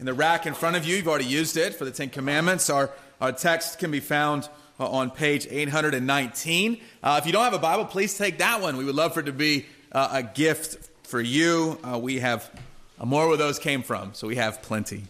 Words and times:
in 0.00 0.06
the 0.06 0.14
rack 0.14 0.46
in 0.46 0.54
front 0.54 0.76
of 0.76 0.86
you. 0.86 0.96
You've 0.96 1.08
already 1.08 1.26
used 1.26 1.58
it 1.58 1.74
for 1.74 1.84
the 1.84 1.90
Ten 1.90 2.08
Commandments. 2.08 2.70
Our, 2.70 2.90
our 3.20 3.32
text 3.32 3.78
can 3.78 3.90
be 3.90 4.00
found 4.00 4.48
uh, 4.80 4.88
on 4.88 5.10
page 5.10 5.46
819. 5.48 6.80
Uh, 7.02 7.20
if 7.20 7.26
you 7.26 7.32
don't 7.32 7.44
have 7.44 7.52
a 7.52 7.58
Bible, 7.58 7.84
please 7.84 8.16
take 8.16 8.38
that 8.38 8.62
one. 8.62 8.78
We 8.78 8.84
would 8.86 8.94
love 8.94 9.12
for 9.12 9.20
it 9.20 9.24
to 9.24 9.32
be 9.32 9.66
uh, 9.92 10.08
a 10.12 10.22
gift 10.22 10.88
for 11.02 11.20
you. 11.20 11.78
Uh, 11.84 11.98
we 11.98 12.20
have 12.20 12.50
uh, 12.98 13.04
more 13.04 13.28
where 13.28 13.36
those 13.36 13.58
came 13.58 13.82
from, 13.82 14.14
so 14.14 14.26
we 14.26 14.36
have 14.36 14.62
plenty. 14.62 15.04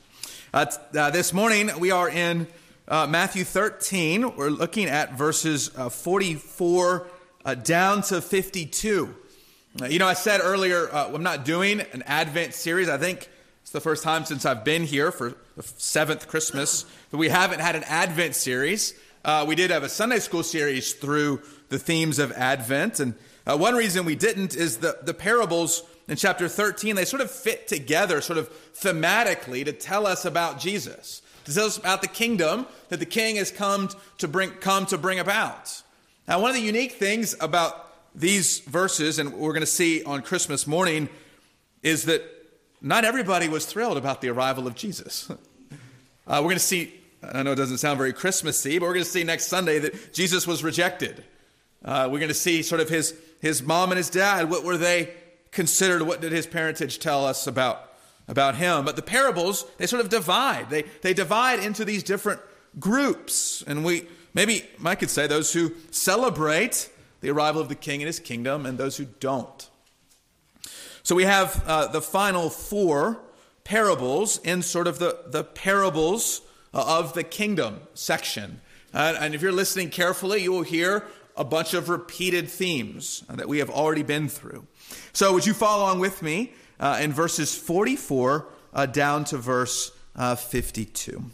Uh, 0.52 0.66
this 1.10 1.32
morning, 1.32 1.70
we 1.78 1.92
are 1.92 2.08
in 2.08 2.48
Matthew 2.88 3.44
13. 3.44 4.34
We're 4.34 4.48
looking 4.48 4.86
at 4.86 5.16
verses 5.16 5.68
44 5.68 7.06
down 7.62 8.02
to 8.02 8.20
52. 8.20 9.14
you 9.88 9.98
know, 10.00 10.08
I 10.08 10.14
said 10.14 10.40
earlier, 10.42 10.92
I'm 10.92 11.22
not 11.22 11.44
doing 11.44 11.80
an 11.92 12.02
Advent 12.06 12.54
series. 12.54 12.88
I 12.88 12.98
think 12.98 13.28
it's 13.70 13.72
the 13.74 13.80
first 13.80 14.02
time 14.02 14.24
since 14.24 14.44
I've 14.44 14.64
been 14.64 14.82
here 14.82 15.12
for 15.12 15.32
the 15.56 15.62
seventh 15.62 16.26
Christmas 16.26 16.84
that 17.12 17.16
we 17.18 17.28
haven't 17.28 17.60
had 17.60 17.76
an 17.76 17.84
Advent 17.84 18.34
series. 18.34 18.94
Uh, 19.24 19.44
we 19.46 19.54
did 19.54 19.70
have 19.70 19.84
a 19.84 19.88
Sunday 19.88 20.18
school 20.18 20.42
series 20.42 20.92
through 20.92 21.40
the 21.68 21.78
themes 21.78 22.18
of 22.18 22.32
Advent. 22.32 22.98
And 22.98 23.14
uh, 23.46 23.56
one 23.56 23.76
reason 23.76 24.04
we 24.04 24.16
didn't 24.16 24.56
is 24.56 24.78
the, 24.78 24.98
the 25.04 25.14
parables 25.14 25.84
in 26.08 26.16
chapter 26.16 26.48
13, 26.48 26.96
they 26.96 27.04
sort 27.04 27.22
of 27.22 27.30
fit 27.30 27.68
together, 27.68 28.20
sort 28.20 28.40
of 28.40 28.50
thematically, 28.74 29.64
to 29.64 29.72
tell 29.72 30.04
us 30.04 30.24
about 30.24 30.58
Jesus, 30.58 31.22
to 31.44 31.54
tell 31.54 31.66
us 31.66 31.78
about 31.78 32.02
the 32.02 32.08
kingdom 32.08 32.66
that 32.88 32.98
the 32.98 33.06
king 33.06 33.36
has 33.36 33.52
come 33.52 33.88
to 34.18 34.26
bring, 34.26 34.50
come 34.50 34.84
to 34.86 34.98
bring 34.98 35.20
about. 35.20 35.80
Now, 36.26 36.40
one 36.40 36.50
of 36.50 36.56
the 36.56 36.62
unique 36.62 36.94
things 36.94 37.36
about 37.40 37.86
these 38.16 38.58
verses, 38.58 39.20
and 39.20 39.32
we're 39.34 39.52
going 39.52 39.60
to 39.60 39.66
see 39.66 40.02
on 40.02 40.22
Christmas 40.22 40.66
morning, 40.66 41.08
is 41.84 42.06
that 42.06 42.39
not 42.80 43.04
everybody 43.04 43.48
was 43.48 43.66
thrilled 43.66 43.96
about 43.96 44.20
the 44.20 44.28
arrival 44.28 44.66
of 44.66 44.74
Jesus. 44.74 45.30
Uh, 46.26 46.36
we're 46.36 46.50
going 46.50 46.56
to 46.56 46.60
see, 46.60 46.94
I 47.24 47.42
know 47.42 47.52
it 47.52 47.56
doesn't 47.56 47.78
sound 47.78 47.98
very 47.98 48.12
Christmassy, 48.12 48.78
but 48.78 48.86
we're 48.86 48.94
going 48.94 49.04
to 49.04 49.10
see 49.10 49.24
next 49.24 49.48
Sunday 49.48 49.80
that 49.80 50.12
Jesus 50.12 50.46
was 50.46 50.62
rejected. 50.62 51.24
Uh, 51.84 52.08
we're 52.08 52.20
going 52.20 52.28
to 52.28 52.34
see 52.34 52.62
sort 52.62 52.80
of 52.80 52.88
his, 52.88 53.16
his 53.40 53.64
mom 53.64 53.90
and 53.90 53.96
his 53.96 54.10
dad. 54.10 54.48
What 54.48 54.62
were 54.62 54.76
they 54.76 55.10
considered? 55.50 56.02
What 56.02 56.20
did 56.20 56.30
his 56.30 56.46
parentage 56.46 57.00
tell 57.00 57.26
us 57.26 57.48
about, 57.48 57.94
about 58.28 58.54
him? 58.54 58.84
But 58.84 58.94
the 58.94 59.02
parables, 59.02 59.66
they 59.78 59.88
sort 59.88 60.04
of 60.04 60.08
divide. 60.08 60.70
They, 60.70 60.82
they 61.02 61.14
divide 61.14 61.58
into 61.58 61.84
these 61.84 62.04
different 62.04 62.40
groups. 62.78 63.64
And 63.66 63.84
we, 63.84 64.06
maybe 64.32 64.68
I 64.84 64.94
could 64.94 65.10
say 65.10 65.26
those 65.26 65.52
who 65.52 65.72
celebrate 65.90 66.90
the 67.22 67.30
arrival 67.30 67.60
of 67.60 67.68
the 67.68 67.74
king 67.74 68.02
and 68.02 68.06
his 68.06 68.20
kingdom 68.20 68.66
and 68.66 68.78
those 68.78 68.98
who 68.98 69.06
don't. 69.18 69.68
So 71.02 71.14
we 71.14 71.24
have 71.24 71.62
uh, 71.66 71.86
the 71.88 72.02
final 72.02 72.50
four 72.50 73.20
parables 73.64 74.38
in 74.38 74.62
sort 74.62 74.86
of 74.86 74.98
the, 74.98 75.18
the 75.26 75.44
parables 75.44 76.42
uh, 76.74 76.98
of 77.00 77.14
the 77.14 77.24
kingdom 77.24 77.80
section. 77.94 78.60
Uh, 78.92 79.16
and 79.20 79.34
if 79.34 79.42
you're 79.42 79.52
listening 79.52 79.90
carefully, 79.90 80.42
you 80.42 80.52
will 80.52 80.62
hear 80.62 81.06
a 81.36 81.44
bunch 81.44 81.74
of 81.74 81.88
repeated 81.88 82.48
themes 82.48 83.24
that 83.28 83.48
we 83.48 83.58
have 83.58 83.70
already 83.70 84.02
been 84.02 84.28
through. 84.28 84.66
So, 85.12 85.32
would 85.32 85.46
you 85.46 85.54
follow 85.54 85.84
along 85.84 86.00
with 86.00 86.22
me 86.22 86.52
uh, 86.78 86.98
in 87.00 87.12
verses 87.12 87.56
44 87.56 88.46
uh, 88.74 88.86
down 88.86 89.24
to 89.26 89.38
verse 89.38 89.92
uh, 90.16 90.34
52? 90.34 91.24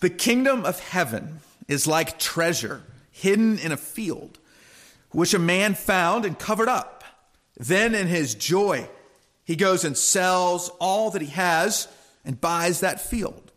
The 0.00 0.10
kingdom 0.10 0.64
of 0.64 0.80
heaven 0.80 1.40
is 1.68 1.86
like 1.86 2.18
treasure 2.18 2.82
hidden 3.10 3.58
in 3.58 3.72
a 3.72 3.76
field, 3.76 4.38
which 5.10 5.34
a 5.34 5.38
man 5.38 5.74
found 5.74 6.24
and 6.24 6.38
covered 6.38 6.68
up. 6.68 6.91
Then 7.62 7.94
in 7.94 8.08
his 8.08 8.34
joy, 8.34 8.88
he 9.44 9.54
goes 9.54 9.84
and 9.84 9.96
sells 9.96 10.68
all 10.80 11.10
that 11.10 11.22
he 11.22 11.28
has 11.28 11.86
and 12.24 12.40
buys 12.40 12.80
that 12.80 13.00
field. 13.00 13.52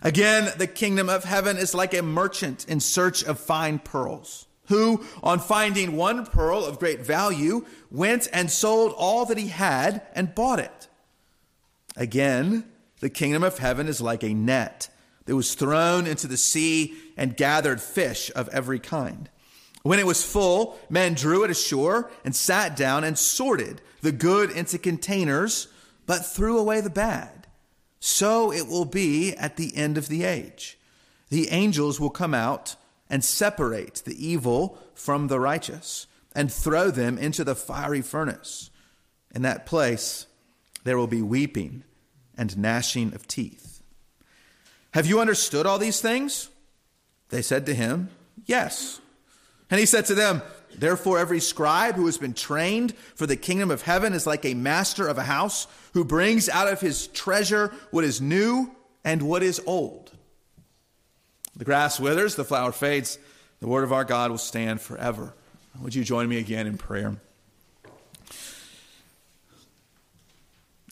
Again, 0.00 0.52
the 0.58 0.68
kingdom 0.68 1.08
of 1.08 1.24
heaven 1.24 1.56
is 1.56 1.74
like 1.74 1.92
a 1.92 2.02
merchant 2.02 2.66
in 2.68 2.78
search 2.78 3.24
of 3.24 3.40
fine 3.40 3.80
pearls, 3.80 4.46
who, 4.66 5.04
on 5.24 5.40
finding 5.40 5.96
one 5.96 6.24
pearl 6.24 6.64
of 6.64 6.78
great 6.78 7.00
value, 7.00 7.66
went 7.90 8.28
and 8.32 8.48
sold 8.48 8.94
all 8.96 9.24
that 9.26 9.38
he 9.38 9.48
had 9.48 10.02
and 10.14 10.34
bought 10.34 10.60
it. 10.60 10.88
Again, 11.96 12.64
the 13.00 13.10
kingdom 13.10 13.42
of 13.42 13.58
heaven 13.58 13.88
is 13.88 14.00
like 14.00 14.22
a 14.22 14.34
net 14.34 14.88
that 15.24 15.34
was 15.34 15.54
thrown 15.54 16.06
into 16.06 16.28
the 16.28 16.36
sea 16.36 16.94
and 17.16 17.36
gathered 17.36 17.80
fish 17.80 18.30
of 18.36 18.48
every 18.50 18.78
kind. 18.78 19.30
When 19.84 19.98
it 19.98 20.06
was 20.06 20.24
full, 20.24 20.78
men 20.88 21.12
drew 21.12 21.44
it 21.44 21.50
ashore 21.50 22.10
and 22.24 22.34
sat 22.34 22.74
down 22.74 23.04
and 23.04 23.18
sorted 23.18 23.82
the 24.00 24.12
good 24.12 24.50
into 24.50 24.78
containers, 24.78 25.68
but 26.06 26.24
threw 26.24 26.58
away 26.58 26.80
the 26.80 26.88
bad. 26.88 27.46
So 28.00 28.50
it 28.50 28.66
will 28.66 28.86
be 28.86 29.34
at 29.34 29.56
the 29.56 29.76
end 29.76 29.98
of 29.98 30.08
the 30.08 30.24
age. 30.24 30.78
The 31.28 31.50
angels 31.50 32.00
will 32.00 32.08
come 32.08 32.32
out 32.32 32.76
and 33.10 33.22
separate 33.22 34.02
the 34.06 34.26
evil 34.26 34.78
from 34.94 35.28
the 35.28 35.38
righteous 35.38 36.06
and 36.34 36.50
throw 36.50 36.90
them 36.90 37.18
into 37.18 37.44
the 37.44 37.54
fiery 37.54 38.00
furnace. 38.00 38.70
In 39.34 39.42
that 39.42 39.66
place, 39.66 40.26
there 40.84 40.96
will 40.96 41.06
be 41.06 41.20
weeping 41.20 41.84
and 42.38 42.56
gnashing 42.56 43.12
of 43.14 43.28
teeth. 43.28 43.82
Have 44.92 45.04
you 45.04 45.20
understood 45.20 45.66
all 45.66 45.78
these 45.78 46.00
things? 46.00 46.48
They 47.28 47.42
said 47.42 47.66
to 47.66 47.74
him, 47.74 48.08
Yes. 48.46 49.00
And 49.74 49.80
he 49.80 49.86
said 49.86 50.06
to 50.06 50.14
them, 50.14 50.40
Therefore, 50.72 51.18
every 51.18 51.40
scribe 51.40 51.96
who 51.96 52.06
has 52.06 52.16
been 52.16 52.32
trained 52.32 52.94
for 53.16 53.26
the 53.26 53.34
kingdom 53.34 53.72
of 53.72 53.82
heaven 53.82 54.12
is 54.12 54.24
like 54.24 54.44
a 54.44 54.54
master 54.54 55.08
of 55.08 55.18
a 55.18 55.24
house 55.24 55.66
who 55.94 56.04
brings 56.04 56.48
out 56.48 56.68
of 56.68 56.80
his 56.80 57.08
treasure 57.08 57.72
what 57.90 58.04
is 58.04 58.20
new 58.20 58.70
and 59.02 59.20
what 59.20 59.42
is 59.42 59.60
old. 59.66 60.12
The 61.56 61.64
grass 61.64 61.98
withers, 61.98 62.36
the 62.36 62.44
flower 62.44 62.70
fades, 62.70 63.18
the 63.58 63.66
word 63.66 63.82
of 63.82 63.92
our 63.92 64.04
God 64.04 64.30
will 64.30 64.38
stand 64.38 64.80
forever. 64.80 65.34
Would 65.82 65.96
you 65.96 66.04
join 66.04 66.28
me 66.28 66.38
again 66.38 66.68
in 66.68 66.78
prayer? 66.78 67.16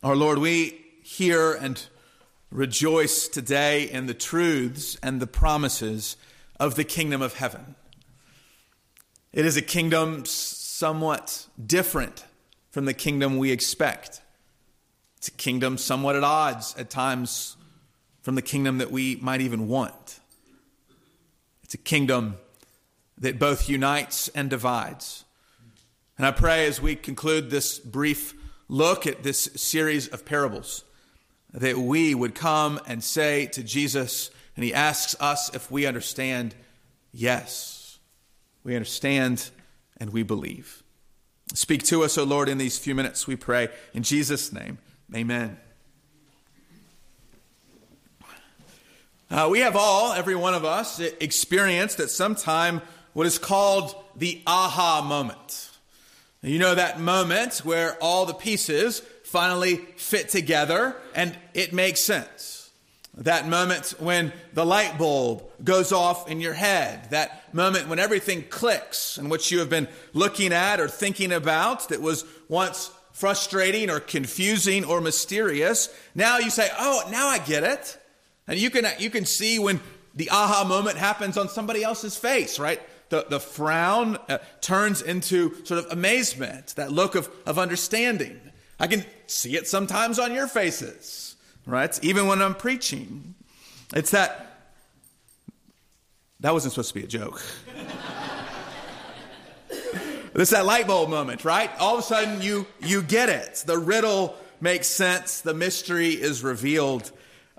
Our 0.02 0.16
Lord, 0.16 0.38
we 0.38 0.84
hear 1.04 1.52
and 1.52 1.80
rejoice 2.50 3.28
today 3.28 3.88
in 3.88 4.06
the 4.06 4.14
truths 4.14 4.96
and 5.04 5.20
the 5.20 5.28
promises 5.28 6.16
of 6.58 6.74
the 6.74 6.82
kingdom 6.82 7.22
of 7.22 7.34
heaven. 7.34 7.76
It 9.32 9.46
is 9.46 9.56
a 9.56 9.62
kingdom 9.62 10.26
somewhat 10.26 11.46
different 11.64 12.24
from 12.70 12.84
the 12.84 12.92
kingdom 12.92 13.38
we 13.38 13.50
expect. 13.50 14.20
It's 15.16 15.28
a 15.28 15.32
kingdom 15.32 15.78
somewhat 15.78 16.16
at 16.16 16.24
odds 16.24 16.74
at 16.76 16.90
times 16.90 17.56
from 18.20 18.34
the 18.34 18.42
kingdom 18.42 18.78
that 18.78 18.90
we 18.90 19.16
might 19.16 19.40
even 19.40 19.68
want. 19.68 20.20
It's 21.62 21.72
a 21.72 21.78
kingdom 21.78 22.36
that 23.16 23.38
both 23.38 23.70
unites 23.70 24.28
and 24.28 24.50
divides. 24.50 25.24
And 26.18 26.26
I 26.26 26.30
pray 26.30 26.66
as 26.66 26.82
we 26.82 26.94
conclude 26.94 27.48
this 27.48 27.78
brief 27.78 28.34
look 28.68 29.06
at 29.06 29.22
this 29.22 29.48
series 29.56 30.08
of 30.08 30.26
parables 30.26 30.84
that 31.54 31.78
we 31.78 32.14
would 32.14 32.34
come 32.34 32.78
and 32.86 33.02
say 33.02 33.46
to 33.46 33.62
Jesus, 33.62 34.30
and 34.56 34.64
he 34.64 34.74
asks 34.74 35.16
us 35.20 35.54
if 35.54 35.70
we 35.70 35.86
understand, 35.86 36.54
yes 37.12 37.81
we 38.64 38.74
understand, 38.74 39.50
and 39.96 40.10
we 40.10 40.22
believe. 40.22 40.82
Speak 41.54 41.82
to 41.84 42.02
us, 42.04 42.16
O 42.16 42.24
Lord, 42.24 42.48
in 42.48 42.58
these 42.58 42.78
few 42.78 42.94
minutes, 42.94 43.26
we 43.26 43.36
pray. 43.36 43.68
In 43.92 44.02
Jesus' 44.02 44.52
name, 44.52 44.78
amen. 45.14 45.58
Uh, 49.30 49.48
we 49.50 49.60
have 49.60 49.76
all, 49.76 50.12
every 50.12 50.34
one 50.34 50.54
of 50.54 50.64
us, 50.64 51.00
experienced 51.00 52.00
at 52.00 52.10
some 52.10 52.34
time 52.34 52.82
what 53.14 53.26
is 53.26 53.38
called 53.38 53.94
the 54.16 54.42
aha 54.46 55.02
moment. 55.02 55.70
You 56.42 56.58
know 56.58 56.74
that 56.74 57.00
moment 57.00 57.58
where 57.58 57.96
all 58.02 58.26
the 58.26 58.34
pieces 58.34 59.00
finally 59.24 59.76
fit 59.96 60.28
together 60.28 60.96
and 61.14 61.36
it 61.54 61.72
makes 61.72 62.04
sense. 62.04 62.61
That 63.18 63.46
moment 63.46 63.94
when 63.98 64.32
the 64.54 64.64
light 64.64 64.96
bulb 64.96 65.44
goes 65.62 65.92
off 65.92 66.30
in 66.30 66.40
your 66.40 66.54
head. 66.54 67.10
That 67.10 67.52
moment 67.54 67.88
when 67.88 67.98
everything 67.98 68.44
clicks 68.48 69.18
and 69.18 69.28
what 69.28 69.50
you 69.50 69.58
have 69.58 69.68
been 69.68 69.88
looking 70.14 70.52
at 70.52 70.80
or 70.80 70.88
thinking 70.88 71.30
about 71.30 71.90
that 71.90 72.00
was 72.00 72.24
once 72.48 72.90
frustrating 73.12 73.90
or 73.90 74.00
confusing 74.00 74.84
or 74.84 75.02
mysterious. 75.02 75.90
Now 76.14 76.38
you 76.38 76.48
say, 76.48 76.70
oh, 76.78 77.06
now 77.10 77.28
I 77.28 77.38
get 77.38 77.64
it. 77.64 77.98
And 78.48 78.58
you 78.58 78.70
can, 78.70 78.86
you 78.98 79.10
can 79.10 79.26
see 79.26 79.58
when 79.58 79.80
the 80.14 80.30
aha 80.30 80.64
moment 80.66 80.96
happens 80.96 81.36
on 81.36 81.50
somebody 81.50 81.84
else's 81.84 82.16
face, 82.16 82.58
right? 82.58 82.80
The, 83.10 83.26
the 83.28 83.40
frown 83.40 84.16
uh, 84.30 84.38
turns 84.62 85.02
into 85.02 85.62
sort 85.66 85.84
of 85.84 85.92
amazement, 85.92 86.74
that 86.76 86.90
look 86.90 87.14
of, 87.14 87.28
of 87.44 87.58
understanding. 87.58 88.40
I 88.80 88.86
can 88.86 89.04
see 89.26 89.54
it 89.54 89.68
sometimes 89.68 90.18
on 90.18 90.32
your 90.32 90.48
faces 90.48 91.31
right? 91.66 91.98
Even 92.04 92.26
when 92.26 92.42
I'm 92.42 92.54
preaching. 92.54 93.34
It's 93.94 94.10
that. 94.12 94.48
That 96.40 96.52
wasn't 96.52 96.72
supposed 96.72 96.88
to 96.88 96.94
be 96.94 97.04
a 97.04 97.06
joke. 97.06 97.40
it's 100.34 100.50
that 100.50 100.66
light 100.66 100.86
bulb 100.86 101.08
moment, 101.08 101.44
right? 101.44 101.70
All 101.78 101.94
of 101.94 102.00
a 102.00 102.02
sudden 102.02 102.42
you 102.42 102.66
you 102.80 103.02
get 103.02 103.28
it. 103.28 103.64
The 103.66 103.78
riddle 103.78 104.36
makes 104.60 104.86
sense. 104.86 105.40
The 105.40 105.54
mystery 105.54 106.10
is 106.10 106.42
revealed. 106.42 107.10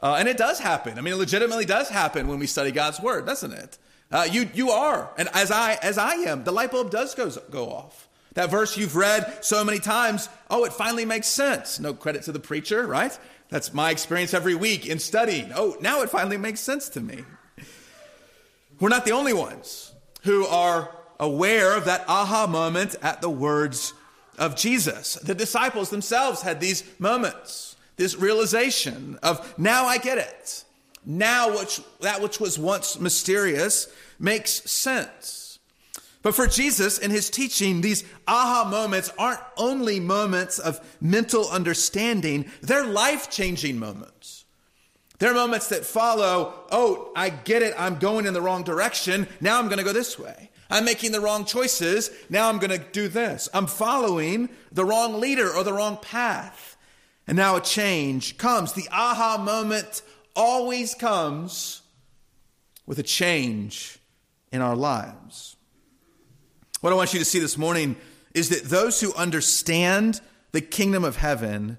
Uh, 0.01 0.17
and 0.19 0.27
it 0.27 0.35
does 0.35 0.59
happen. 0.59 0.97
I 0.97 1.01
mean, 1.01 1.13
it 1.13 1.17
legitimately 1.17 1.63
does 1.63 1.87
happen 1.87 2.27
when 2.27 2.37
we 2.37 2.45
study 2.45 2.71
God's 2.71 2.99
word, 2.99 3.25
doesn't 3.25 3.53
it? 3.53 3.77
Uh, 4.11 4.27
you, 4.29 4.49
you 4.53 4.69
are, 4.69 5.09
and 5.17 5.27
as 5.33 5.49
I, 5.49 5.73
as 5.81 5.97
I 5.97 6.13
am, 6.13 6.43
the 6.43 6.51
light 6.51 6.71
bulb 6.71 6.91
does 6.91 7.15
go, 7.15 7.31
go 7.49 7.71
off. 7.71 8.07
That 8.33 8.51
verse 8.51 8.77
you've 8.77 8.95
read 8.95 9.43
so 9.43 9.63
many 9.63 9.79
times, 9.79 10.27
oh, 10.49 10.65
it 10.65 10.73
finally 10.73 11.05
makes 11.05 11.27
sense. 11.27 11.79
No 11.79 11.93
credit 11.93 12.23
to 12.23 12.31
the 12.31 12.39
preacher, 12.39 12.85
right? 12.85 13.17
That's 13.53 13.71
my 13.71 13.91
experience 13.91 14.33
every 14.33 14.55
week 14.55 14.87
in 14.87 14.97
studying. 14.97 15.51
Oh, 15.53 15.77
now 15.79 16.01
it 16.01 16.09
finally 16.09 16.37
makes 16.37 16.59
sense 16.59 16.89
to 16.89 16.99
me. 16.99 17.23
We're 18.79 18.89
not 18.89 19.05
the 19.05 19.11
only 19.11 19.33
ones 19.33 19.93
who 20.23 20.47
are 20.47 20.89
aware 21.19 21.77
of 21.77 21.85
that 21.85 22.03
aha 22.07 22.47
moment 22.47 22.95
at 23.03 23.21
the 23.21 23.29
words 23.29 23.93
of 24.39 24.55
Jesus. 24.55 25.13
The 25.13 25.35
disciples 25.35 25.91
themselves 25.91 26.41
had 26.41 26.59
these 26.59 26.83
moments, 26.97 27.75
this 27.95 28.15
realization 28.15 29.19
of 29.21 29.53
now 29.59 29.85
I 29.85 29.99
get 29.99 30.17
it. 30.17 30.63
Now 31.05 31.55
which, 31.55 31.79
that 32.01 32.23
which 32.23 32.39
was 32.39 32.57
once 32.57 32.99
mysterious 32.99 33.87
makes 34.17 34.49
sense. 34.49 35.42
But 36.23 36.33
for 36.33 36.47
Jesus 36.47 36.97
in 36.97 37.11
his 37.11 37.29
teaching, 37.29 37.81
these 37.81 38.03
aha 38.27 38.67
moments 38.67 39.11
aren't 39.19 39.41
only 39.57 39.99
moments 39.99 40.57
of 40.57 40.79
mental 40.99 41.49
understanding, 41.49 42.49
they're 42.61 42.85
life 42.85 43.29
changing 43.29 43.77
moments. 43.77 44.45
They're 45.19 45.33
moments 45.33 45.67
that 45.67 45.85
follow, 45.85 46.65
oh, 46.71 47.11
I 47.15 47.29
get 47.29 47.61
it, 47.61 47.75
I'm 47.77 47.99
going 47.99 48.25
in 48.25 48.33
the 48.33 48.41
wrong 48.41 48.63
direction, 48.63 49.27
now 49.41 49.59
I'm 49.59 49.67
going 49.67 49.77
to 49.77 49.83
go 49.83 49.93
this 49.93 50.17
way. 50.17 50.49
I'm 50.69 50.85
making 50.85 51.11
the 51.11 51.21
wrong 51.21 51.45
choices. 51.45 52.09
Now 52.31 52.49
I'm 52.49 52.57
going 52.57 52.71
to 52.71 52.83
do 52.91 53.07
this. 53.07 53.47
I'm 53.53 53.67
following 53.67 54.49
the 54.71 54.83
wrong 54.83 55.19
leader 55.19 55.53
or 55.53 55.63
the 55.63 55.71
wrong 55.71 55.97
path. 56.01 56.75
And 57.27 57.37
now 57.37 57.57
a 57.57 57.61
change 57.61 58.39
comes. 58.39 58.73
The 58.73 58.89
aha 58.91 59.37
moment 59.37 60.01
always 60.35 60.95
comes 60.95 61.83
with 62.87 62.97
a 62.97 63.03
change 63.03 63.99
in 64.51 64.61
our 64.61 64.75
lives. 64.75 65.57
What 66.83 66.91
I 66.91 66.97
want 66.97 67.13
you 67.13 67.19
to 67.19 67.25
see 67.25 67.39
this 67.39 67.57
morning 67.57 67.95
is 68.33 68.49
that 68.49 68.65
those 68.65 68.99
who 68.99 69.13
understand 69.13 70.19
the 70.51 70.59
kingdom 70.59 71.05
of 71.05 71.15
heaven 71.15 71.77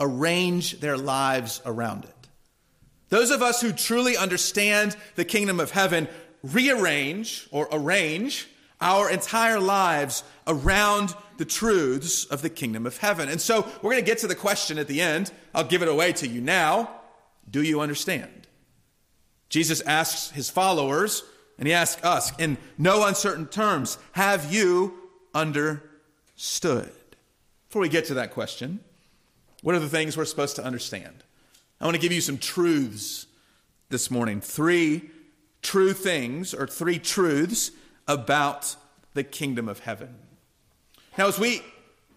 arrange 0.00 0.80
their 0.80 0.96
lives 0.96 1.60
around 1.66 2.04
it. 2.04 2.28
Those 3.10 3.30
of 3.30 3.42
us 3.42 3.60
who 3.60 3.70
truly 3.70 4.16
understand 4.16 4.96
the 5.14 5.26
kingdom 5.26 5.60
of 5.60 5.72
heaven 5.72 6.08
rearrange 6.42 7.46
or 7.50 7.68
arrange 7.70 8.48
our 8.80 9.10
entire 9.10 9.60
lives 9.60 10.24
around 10.46 11.14
the 11.36 11.44
truths 11.44 12.24
of 12.24 12.40
the 12.40 12.48
kingdom 12.48 12.86
of 12.86 12.96
heaven. 12.96 13.28
And 13.28 13.42
so 13.42 13.60
we're 13.82 13.90
going 13.90 14.02
to 14.02 14.10
get 14.10 14.20
to 14.20 14.26
the 14.26 14.34
question 14.34 14.78
at 14.78 14.88
the 14.88 15.02
end. 15.02 15.30
I'll 15.54 15.64
give 15.64 15.82
it 15.82 15.88
away 15.88 16.14
to 16.14 16.26
you 16.26 16.40
now. 16.40 17.02
Do 17.50 17.60
you 17.60 17.82
understand? 17.82 18.46
Jesus 19.50 19.82
asks 19.82 20.30
his 20.30 20.48
followers, 20.48 21.24
and 21.58 21.66
he 21.66 21.74
asks 21.74 22.02
us 22.04 22.32
in 22.38 22.58
no 22.78 23.06
uncertain 23.06 23.46
terms, 23.46 23.98
have 24.12 24.52
you 24.52 24.94
understood? 25.34 26.92
Before 27.68 27.82
we 27.82 27.88
get 27.88 28.06
to 28.06 28.14
that 28.14 28.32
question, 28.32 28.80
what 29.62 29.74
are 29.74 29.80
the 29.80 29.88
things 29.88 30.16
we're 30.16 30.24
supposed 30.24 30.56
to 30.56 30.64
understand? 30.64 31.24
I 31.80 31.84
want 31.84 31.94
to 31.94 32.00
give 32.00 32.12
you 32.12 32.20
some 32.20 32.38
truths 32.38 33.26
this 33.88 34.10
morning. 34.10 34.40
Three 34.40 35.10
true 35.62 35.92
things 35.92 36.54
or 36.54 36.66
three 36.66 36.98
truths 36.98 37.70
about 38.06 38.76
the 39.14 39.24
kingdom 39.24 39.68
of 39.68 39.80
heaven. 39.80 40.14
Now, 41.18 41.28
as 41.28 41.38
we 41.38 41.62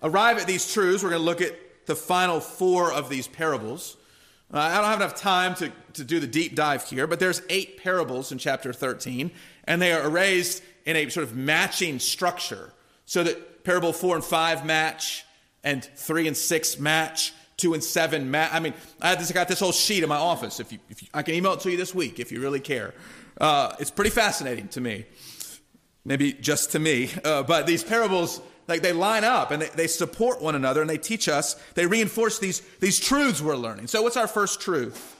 arrive 0.03 0.37
at 0.37 0.47
these 0.47 0.71
truths, 0.71 1.03
we're 1.03 1.09
going 1.09 1.21
to 1.21 1.25
look 1.25 1.41
at 1.41 1.55
the 1.85 1.95
final 1.95 2.39
four 2.39 2.91
of 2.91 3.09
these 3.09 3.27
parables. 3.27 3.97
Uh, 4.51 4.57
I 4.57 4.75
don't 4.77 4.85
have 4.85 5.01
enough 5.01 5.15
time 5.15 5.53
to, 5.55 5.71
to 5.93 6.03
do 6.03 6.19
the 6.19 6.27
deep 6.27 6.55
dive 6.55 6.83
here, 6.83 7.05
but 7.05 7.19
there's 7.19 7.41
eight 7.49 7.77
parables 7.77 8.31
in 8.31 8.39
chapter 8.39 8.73
13, 8.73 9.31
and 9.65 9.81
they 9.81 9.91
are 9.91 10.07
arranged 10.07 10.61
in 10.85 10.95
a 10.95 11.07
sort 11.09 11.23
of 11.23 11.35
matching 11.35 11.99
structure 11.99 12.73
so 13.05 13.23
that 13.23 13.63
parable 13.63 13.93
four 13.93 14.15
and 14.15 14.23
five 14.23 14.65
match, 14.65 15.23
and 15.63 15.83
three 15.83 16.27
and 16.27 16.35
six 16.35 16.79
match, 16.79 17.33
two 17.57 17.73
and 17.73 17.83
seven 17.83 18.31
match. 18.31 18.49
I 18.53 18.59
mean, 18.59 18.73
I, 19.01 19.15
I 19.15 19.31
got 19.33 19.47
this 19.47 19.59
whole 19.59 19.71
sheet 19.71 20.03
in 20.03 20.09
my 20.09 20.17
office. 20.17 20.59
If 20.59 20.71
you, 20.71 20.79
if 20.89 21.03
you, 21.03 21.09
I 21.13 21.21
can 21.21 21.35
email 21.35 21.53
it 21.53 21.59
to 21.61 21.71
you 21.71 21.77
this 21.77 21.93
week 21.93 22.19
if 22.19 22.31
you 22.31 22.41
really 22.41 22.59
care. 22.59 22.93
Uh, 23.39 23.75
it's 23.79 23.91
pretty 23.91 24.09
fascinating 24.09 24.67
to 24.69 24.81
me. 24.81 25.05
Maybe 26.05 26.33
just 26.33 26.71
to 26.71 26.79
me. 26.79 27.11
Uh, 27.23 27.43
but 27.43 27.67
these 27.67 27.83
parables, 27.83 28.41
like 28.69 28.81
they 28.81 28.93
line 28.93 29.23
up 29.23 29.51
and 29.51 29.61
they, 29.61 29.69
they 29.69 29.87
support 29.87 30.41
one 30.41 30.55
another 30.55 30.81
and 30.81 30.89
they 30.89 30.97
teach 30.97 31.27
us, 31.27 31.55
they 31.75 31.85
reinforce 31.85 32.39
these, 32.39 32.61
these 32.79 32.99
truths 32.99 33.41
we're 33.41 33.55
learning. 33.55 33.87
So, 33.87 34.01
what's 34.01 34.17
our 34.17 34.27
first 34.27 34.61
truth? 34.61 35.15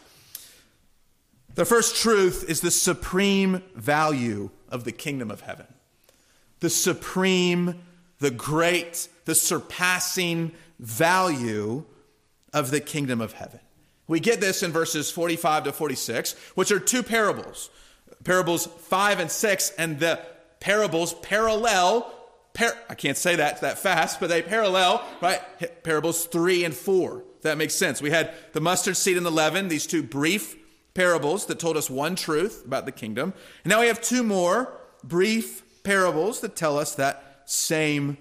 The 1.55 1.65
first 1.65 1.95
truth 2.01 2.45
is 2.47 2.61
the 2.61 2.71
supreme 2.71 3.63
value 3.75 4.49
of 4.69 4.83
the 4.83 4.91
kingdom 4.91 5.29
of 5.31 5.41
heaven. 5.41 5.65
The 6.61 6.69
supreme, 6.69 7.81
the 8.19 8.31
great, 8.31 9.09
the 9.25 9.35
surpassing 9.35 10.51
value 10.79 11.83
of 12.53 12.71
the 12.71 12.79
kingdom 12.79 13.19
of 13.19 13.33
heaven. 13.33 13.59
We 14.07 14.19
get 14.19 14.41
this 14.41 14.63
in 14.63 14.71
verses 14.71 15.11
45 15.11 15.65
to 15.65 15.71
46, 15.71 16.33
which 16.55 16.71
are 16.71 16.79
two 16.79 17.03
parables 17.03 17.69
parables 18.23 18.65
5 18.65 19.19
and 19.19 19.31
6, 19.31 19.71
and 19.77 19.99
the 19.99 20.19
parables 20.59 21.13
parallel. 21.13 22.13
Par- 22.59 22.77
I 22.89 22.95
can't 22.95 23.17
say 23.17 23.35
that 23.37 23.61
that 23.61 23.79
fast, 23.79 24.19
but 24.19 24.29
they 24.29 24.41
parallel, 24.41 25.03
right? 25.21 25.41
Parables 25.83 26.25
3 26.25 26.65
and 26.65 26.73
4. 26.73 27.23
That 27.41 27.57
makes 27.57 27.73
sense. 27.73 28.01
We 28.01 28.11
had 28.11 28.33
the 28.53 28.61
mustard 28.61 28.97
seed 28.97 29.17
and 29.17 29.25
the 29.25 29.31
leaven, 29.31 29.69
these 29.69 29.87
two 29.87 30.03
brief 30.03 30.55
parables 30.93 31.45
that 31.45 31.59
told 31.59 31.77
us 31.77 31.89
one 31.89 32.15
truth 32.15 32.63
about 32.65 32.85
the 32.85 32.91
kingdom. 32.91 33.33
And 33.63 33.71
now 33.71 33.79
we 33.79 33.87
have 33.87 34.01
two 34.01 34.23
more 34.23 34.73
brief 35.03 35.63
parables 35.83 36.41
that 36.41 36.57
tell 36.57 36.77
us 36.77 36.95
that 36.95 37.43
same, 37.45 38.17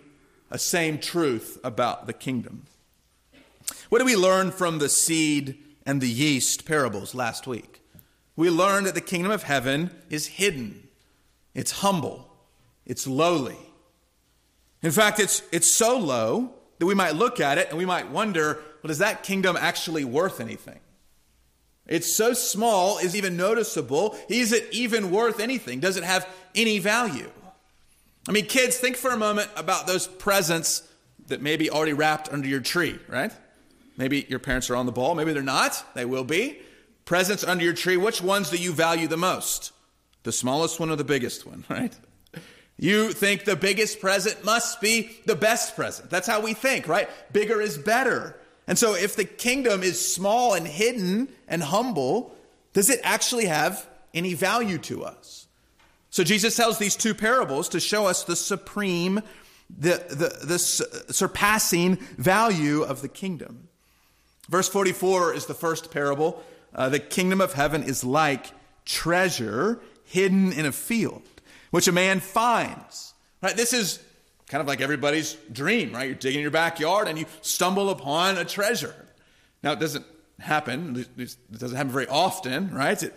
a 0.50 0.58
same 0.58 0.98
truth 0.98 1.58
about 1.64 2.06
the 2.06 2.12
kingdom. 2.12 2.66
What 3.88 3.98
do 3.98 4.04
we 4.04 4.16
learn 4.16 4.52
from 4.52 4.78
the 4.78 4.88
seed 4.88 5.58
and 5.84 6.00
the 6.00 6.08
yeast 6.08 6.64
parables 6.64 7.14
last 7.14 7.46
week? 7.46 7.78
we 8.38 8.48
learned 8.48 8.86
that 8.86 8.94
the 8.94 9.00
kingdom 9.00 9.32
of 9.32 9.42
heaven 9.42 9.90
is 10.10 10.28
hidden, 10.28 10.86
it's 11.56 11.72
humble, 11.82 12.32
it's 12.86 13.04
lowly. 13.04 13.56
In 14.82 14.90
fact, 14.90 15.18
it's, 15.18 15.42
it's 15.52 15.70
so 15.70 15.98
low 15.98 16.54
that 16.78 16.86
we 16.86 16.94
might 16.94 17.14
look 17.14 17.40
at 17.40 17.58
it 17.58 17.68
and 17.68 17.78
we 17.78 17.84
might 17.84 18.10
wonder 18.10 18.60
well, 18.82 18.90
is 18.90 18.98
that 18.98 19.22
kingdom 19.22 19.56
actually 19.58 20.04
worth 20.04 20.40
anything? 20.40 20.78
It's 21.86 22.14
so 22.14 22.34
small, 22.34 22.98
is 22.98 23.16
even 23.16 23.36
noticeable. 23.36 24.16
Is 24.28 24.52
it 24.52 24.68
even 24.72 25.10
worth 25.10 25.40
anything? 25.40 25.80
Does 25.80 25.96
it 25.96 26.04
have 26.04 26.28
any 26.54 26.78
value? 26.78 27.30
I 28.28 28.32
mean, 28.32 28.44
kids, 28.44 28.76
think 28.76 28.96
for 28.96 29.10
a 29.10 29.16
moment 29.16 29.50
about 29.56 29.86
those 29.86 30.06
presents 30.06 30.86
that 31.28 31.40
may 31.40 31.56
be 31.56 31.70
already 31.70 31.94
wrapped 31.94 32.30
under 32.30 32.46
your 32.46 32.60
tree, 32.60 32.98
right? 33.08 33.32
Maybe 33.96 34.26
your 34.28 34.38
parents 34.38 34.68
are 34.70 34.76
on 34.76 34.86
the 34.86 34.92
ball, 34.92 35.14
maybe 35.14 35.32
they're 35.32 35.42
not, 35.42 35.82
they 35.94 36.04
will 36.04 36.24
be. 36.24 36.58
Presents 37.04 37.42
under 37.42 37.64
your 37.64 37.72
tree, 37.72 37.96
which 37.96 38.20
ones 38.20 38.50
do 38.50 38.58
you 38.58 38.72
value 38.72 39.08
the 39.08 39.16
most? 39.16 39.72
The 40.24 40.32
smallest 40.32 40.78
one 40.78 40.90
or 40.90 40.96
the 40.96 41.04
biggest 41.04 41.46
one, 41.46 41.64
right? 41.70 41.96
You 42.78 43.12
think 43.12 43.44
the 43.44 43.56
biggest 43.56 44.00
present 44.00 44.44
must 44.44 44.80
be 44.80 45.10
the 45.26 45.34
best 45.34 45.74
present. 45.74 46.10
That's 46.10 46.28
how 46.28 46.40
we 46.40 46.54
think, 46.54 46.86
right? 46.86 47.08
Bigger 47.32 47.60
is 47.60 47.76
better. 47.76 48.36
And 48.66 48.78
so 48.78 48.94
if 48.94 49.16
the 49.16 49.24
kingdom 49.24 49.82
is 49.82 50.14
small 50.14 50.54
and 50.54 50.66
hidden 50.66 51.28
and 51.48 51.62
humble, 51.62 52.36
does 52.72 52.88
it 52.88 53.00
actually 53.02 53.46
have 53.46 53.86
any 54.14 54.34
value 54.34 54.78
to 54.78 55.04
us? 55.04 55.46
So 56.10 56.22
Jesus 56.22 56.56
tells 56.56 56.78
these 56.78 56.96
two 56.96 57.14
parables 57.14 57.68
to 57.70 57.80
show 57.80 58.06
us 58.06 58.24
the 58.24 58.36
supreme, 58.36 59.22
the, 59.76 60.04
the, 60.08 60.46
the 60.46 60.58
surpassing 60.58 61.96
value 62.16 62.82
of 62.82 63.02
the 63.02 63.08
kingdom. 63.08 63.68
Verse 64.48 64.68
44 64.68 65.34
is 65.34 65.46
the 65.46 65.54
first 65.54 65.90
parable 65.90 66.42
uh, 66.74 66.88
the 66.88 67.00
kingdom 67.00 67.40
of 67.40 67.54
heaven 67.54 67.82
is 67.82 68.04
like 68.04 68.52
treasure 68.84 69.80
hidden 70.04 70.52
in 70.52 70.66
a 70.66 70.72
field, 70.72 71.22
which 71.70 71.88
a 71.88 71.92
man 71.92 72.20
finds. 72.20 73.14
Right? 73.42 73.56
This 73.56 73.72
is 73.72 74.00
kind 74.48 74.60
of 74.60 74.66
like 74.66 74.80
everybody's 74.80 75.34
dream, 75.52 75.92
right? 75.92 76.06
You're 76.06 76.14
digging 76.14 76.38
in 76.38 76.42
your 76.42 76.50
backyard 76.50 77.08
and 77.08 77.18
you 77.18 77.26
stumble 77.42 77.90
upon 77.90 78.38
a 78.38 78.44
treasure. 78.44 78.94
Now, 79.62 79.72
it 79.72 79.80
doesn't 79.80 80.06
happen. 80.38 81.06
It 81.16 81.36
doesn't 81.52 81.76
happen 81.76 81.92
very 81.92 82.06
often, 82.06 82.72
right? 82.72 83.00
It, 83.02 83.14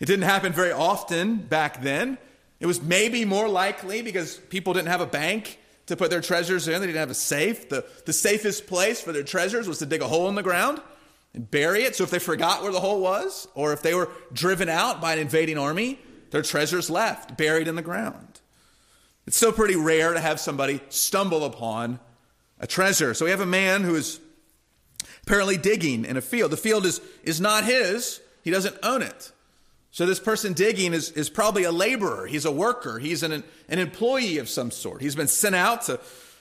it 0.00 0.06
didn't 0.06 0.24
happen 0.24 0.52
very 0.52 0.72
often 0.72 1.36
back 1.36 1.82
then. 1.82 2.18
It 2.58 2.66
was 2.66 2.82
maybe 2.82 3.24
more 3.24 3.48
likely 3.48 4.02
because 4.02 4.36
people 4.36 4.72
didn't 4.72 4.88
have 4.88 5.00
a 5.00 5.06
bank 5.06 5.58
to 5.86 5.96
put 5.96 6.10
their 6.10 6.20
treasures 6.20 6.68
in. 6.68 6.80
They 6.80 6.86
didn't 6.86 6.98
have 6.98 7.10
a 7.10 7.14
safe. 7.14 7.68
The, 7.68 7.84
the 8.04 8.12
safest 8.12 8.66
place 8.66 9.00
for 9.00 9.12
their 9.12 9.22
treasures 9.22 9.68
was 9.68 9.78
to 9.78 9.86
dig 9.86 10.02
a 10.02 10.08
hole 10.08 10.28
in 10.28 10.34
the 10.34 10.42
ground 10.42 10.80
and 11.34 11.48
bury 11.50 11.84
it. 11.84 11.94
So 11.94 12.02
if 12.04 12.10
they 12.10 12.18
forgot 12.18 12.62
where 12.62 12.72
the 12.72 12.80
hole 12.80 13.00
was, 13.00 13.46
or 13.54 13.72
if 13.72 13.82
they 13.82 13.94
were 13.94 14.10
driven 14.32 14.68
out 14.68 15.00
by 15.00 15.12
an 15.12 15.18
invading 15.18 15.58
army, 15.58 15.98
their 16.36 16.42
treasures 16.42 16.90
left, 16.90 17.38
buried 17.38 17.66
in 17.66 17.76
the 17.76 17.82
ground. 17.82 18.40
It's 19.26 19.38
still 19.38 19.52
pretty 19.52 19.74
rare 19.74 20.12
to 20.12 20.20
have 20.20 20.38
somebody 20.38 20.82
stumble 20.90 21.46
upon 21.46 21.98
a 22.60 22.66
treasure. 22.66 23.14
So 23.14 23.24
we 23.24 23.30
have 23.30 23.40
a 23.40 23.46
man 23.46 23.84
who 23.84 23.94
is 23.94 24.20
apparently 25.22 25.56
digging 25.56 26.04
in 26.04 26.18
a 26.18 26.20
field. 26.20 26.50
The 26.52 26.58
field 26.58 26.84
is, 26.84 27.00
is 27.22 27.40
not 27.40 27.64
his, 27.64 28.20
he 28.44 28.50
doesn't 28.50 28.76
own 28.82 29.00
it. 29.00 29.32
So 29.92 30.04
this 30.04 30.20
person 30.20 30.52
digging 30.52 30.92
is, 30.92 31.10
is 31.12 31.30
probably 31.30 31.64
a 31.64 31.72
laborer. 31.72 32.26
He's 32.26 32.44
a 32.44 32.52
worker. 32.52 32.98
He's 32.98 33.22
an, 33.22 33.42
an 33.70 33.78
employee 33.78 34.36
of 34.36 34.50
some 34.50 34.70
sort. 34.70 35.00
He's 35.00 35.16
been 35.16 35.28
sent 35.28 35.54
out 35.54 35.84
to, 35.84 35.98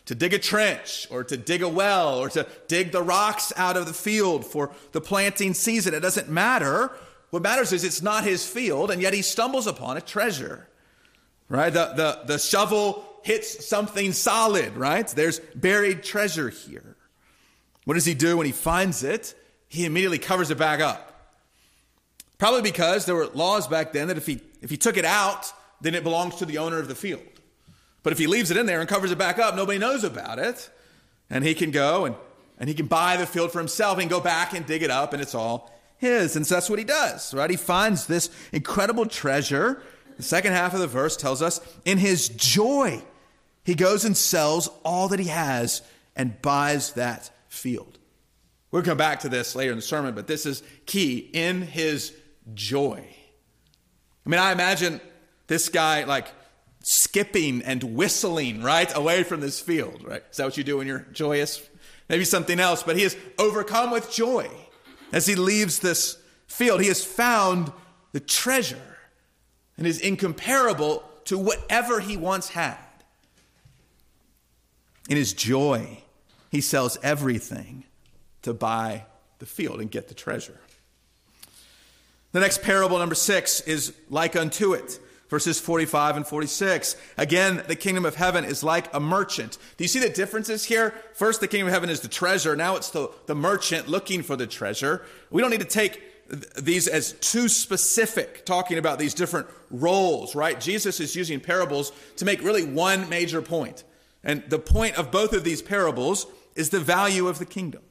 to 0.07 0.13
dig 0.13 0.33
a 0.33 0.39
trench 0.39 1.07
or 1.09 1.23
to 1.23 1.37
dig 1.37 1.63
a 1.63 1.69
well 1.69 2.19
or 2.19 2.27
to 2.31 2.45
dig 2.67 2.91
the 2.91 3.01
rocks 3.01 3.53
out 3.55 3.77
of 3.77 3.85
the 3.85 3.93
field 3.93 4.45
for 4.45 4.71
the 4.91 4.99
planting 4.99 5.53
season. 5.53 5.93
It 5.93 6.01
doesn't 6.01 6.27
matter. 6.27 6.91
What 7.29 7.41
matters 7.41 7.73
is 7.73 7.83
it's 7.83 8.01
not 8.01 8.23
his 8.23 8.47
field, 8.47 8.91
and 8.91 9.01
yet 9.01 9.13
he 9.13 9.21
stumbles 9.21 9.67
upon 9.67 9.97
a 9.97 10.01
treasure. 10.01 10.67
Right? 11.49 11.71
The, 11.71 11.93
the, 11.95 12.19
the 12.25 12.39
shovel 12.39 13.05
hits 13.23 13.67
something 13.67 14.13
solid, 14.13 14.75
right? 14.75 15.07
There's 15.07 15.39
buried 15.39 16.03
treasure 16.03 16.49
here. 16.49 16.95
What 17.85 17.95
does 17.95 18.05
he 18.05 18.13
do 18.13 18.37
when 18.37 18.45
he 18.45 18.51
finds 18.51 19.03
it? 19.03 19.35
He 19.67 19.85
immediately 19.85 20.19
covers 20.19 20.49
it 20.51 20.57
back 20.57 20.79
up. 20.79 21.11
Probably 22.37 22.61
because 22.61 23.05
there 23.05 23.15
were 23.15 23.27
laws 23.27 23.67
back 23.67 23.93
then 23.93 24.07
that 24.07 24.17
if 24.17 24.25
he, 24.25 24.41
if 24.61 24.69
he 24.69 24.77
took 24.77 24.97
it 24.97 25.05
out, 25.05 25.51
then 25.81 25.95
it 25.95 26.03
belongs 26.03 26.35
to 26.35 26.45
the 26.45 26.57
owner 26.57 26.79
of 26.79 26.87
the 26.87 26.95
field. 26.95 27.23
But 28.03 28.13
if 28.13 28.19
he 28.19 28.27
leaves 28.27 28.51
it 28.51 28.57
in 28.57 28.65
there 28.65 28.79
and 28.79 28.89
covers 28.89 29.11
it 29.11 29.17
back 29.17 29.39
up, 29.39 29.55
nobody 29.55 29.79
knows 29.79 30.03
about 30.03 30.39
it. 30.39 30.69
And 31.29 31.43
he 31.43 31.55
can 31.55 31.71
go 31.71 32.05
and, 32.05 32.15
and 32.59 32.69
he 32.69 32.75
can 32.75 32.85
buy 32.85 33.17
the 33.17 33.25
field 33.25 33.51
for 33.51 33.59
himself 33.59 33.99
and 33.99 34.09
go 34.09 34.19
back 34.19 34.53
and 34.53 34.65
dig 34.65 34.83
it 34.83 34.91
up, 34.91 35.13
and 35.13 35.21
it's 35.21 35.33
all 35.33 35.71
his. 36.05 36.35
And 36.35 36.47
so 36.47 36.55
that's 36.55 36.69
what 36.69 36.79
he 36.79 36.85
does, 36.85 37.33
right? 37.33 37.49
He 37.49 37.57
finds 37.57 38.07
this 38.07 38.29
incredible 38.51 39.05
treasure. 39.05 39.81
The 40.17 40.23
second 40.23 40.53
half 40.53 40.73
of 40.73 40.79
the 40.79 40.87
verse 40.87 41.17
tells 41.17 41.41
us 41.41 41.59
in 41.83 41.97
his 41.97 42.29
joy, 42.29 43.03
he 43.63 43.75
goes 43.75 44.05
and 44.05 44.15
sells 44.15 44.69
all 44.83 45.09
that 45.09 45.19
he 45.19 45.27
has 45.27 45.81
and 46.15 46.41
buys 46.41 46.93
that 46.93 47.29
field. 47.49 47.97
We'll 48.71 48.83
come 48.83 48.97
back 48.97 49.21
to 49.21 49.29
this 49.29 49.55
later 49.55 49.71
in 49.71 49.77
the 49.77 49.81
sermon, 49.81 50.15
but 50.15 50.27
this 50.27 50.45
is 50.45 50.63
key 50.85 51.17
in 51.17 51.61
his 51.61 52.13
joy. 52.53 53.05
I 54.25 54.29
mean, 54.29 54.39
I 54.39 54.51
imagine 54.51 55.01
this 55.47 55.69
guy 55.69 56.03
like 56.03 56.27
skipping 56.83 57.61
and 57.61 57.95
whistling 57.95 58.61
right 58.61 58.95
away 58.95 59.23
from 59.23 59.41
this 59.41 59.59
field, 59.59 60.03
right? 60.03 60.23
Is 60.29 60.37
that 60.37 60.45
what 60.45 60.57
you 60.57 60.63
do 60.63 60.77
when 60.77 60.87
you're 60.87 61.07
joyous? 61.11 61.67
Maybe 62.09 62.23
something 62.23 62.59
else, 62.59 62.83
but 62.83 62.95
he 62.95 63.03
is 63.03 63.17
overcome 63.39 63.91
with 63.91 64.11
joy 64.11 64.49
as 65.11 65.27
he 65.27 65.35
leaves 65.35 65.79
this 65.79 66.17
field. 66.47 66.81
He 66.81 66.87
has 66.87 67.03
found 67.03 67.71
the 68.11 68.19
treasure 68.19 68.97
and 69.77 69.85
is 69.85 69.99
incomparable 69.99 71.03
to 71.25 71.37
whatever 71.37 71.99
he 71.99 72.17
once 72.17 72.49
had. 72.49 72.77
In 75.09 75.17
his 75.17 75.33
joy, 75.33 76.03
he 76.51 76.61
sells 76.61 76.97
everything 77.03 77.83
to 78.41 78.53
buy 78.53 79.05
the 79.39 79.45
field 79.45 79.81
and 79.81 79.91
get 79.91 80.07
the 80.07 80.13
treasure. 80.13 80.59
The 82.31 82.39
next 82.39 82.63
parable, 82.63 82.97
number 82.97 83.15
six, 83.15 83.61
is 83.61 83.93
like 84.09 84.35
unto 84.35 84.73
it. 84.73 84.99
Verses 85.29 85.59
45 85.59 86.17
and 86.17 86.27
46. 86.27 86.95
Again, 87.17 87.63
the 87.67 87.75
kingdom 87.75 88.05
of 88.05 88.15
heaven 88.15 88.45
is 88.45 88.63
like 88.63 88.93
a 88.93 88.99
merchant. 88.99 89.57
Do 89.77 89.83
you 89.83 89.87
see 89.87 89.99
the 89.99 90.09
differences 90.09 90.65
here? 90.65 90.93
First, 91.13 91.41
the 91.41 91.47
kingdom 91.47 91.67
of 91.67 91.73
heaven 91.73 91.89
is 91.89 92.01
the 92.01 92.07
treasure. 92.07 92.55
Now 92.55 92.75
it's 92.75 92.91
the, 92.91 93.09
the 93.25 93.35
merchant 93.35 93.87
looking 93.87 94.21
for 94.21 94.35
the 94.35 94.45
treasure. 94.45 95.03
We 95.31 95.41
don't 95.41 95.51
need 95.51 95.61
to 95.61 95.65
take 95.65 96.01
these 96.57 96.87
as 96.87 97.13
too 97.13 97.47
specific, 97.47 98.45
talking 98.45 98.77
about 98.77 98.99
these 98.99 99.13
different 99.13 99.47
roles, 99.69 100.35
right? 100.35 100.59
Jesus 100.59 100.99
is 100.99 101.15
using 101.15 101.39
parables 101.39 101.91
to 102.17 102.25
make 102.25 102.41
really 102.41 102.65
one 102.65 103.09
major 103.09 103.41
point. 103.41 103.83
And 104.23 104.43
the 104.49 104.59
point 104.59 104.97
of 104.97 105.11
both 105.11 105.33
of 105.33 105.43
these 105.43 105.61
parables 105.61 106.25
is 106.55 106.69
the 106.69 106.79
value 106.79 107.27
of 107.27 107.37
the 107.37 107.45
kingdom. 107.45 107.83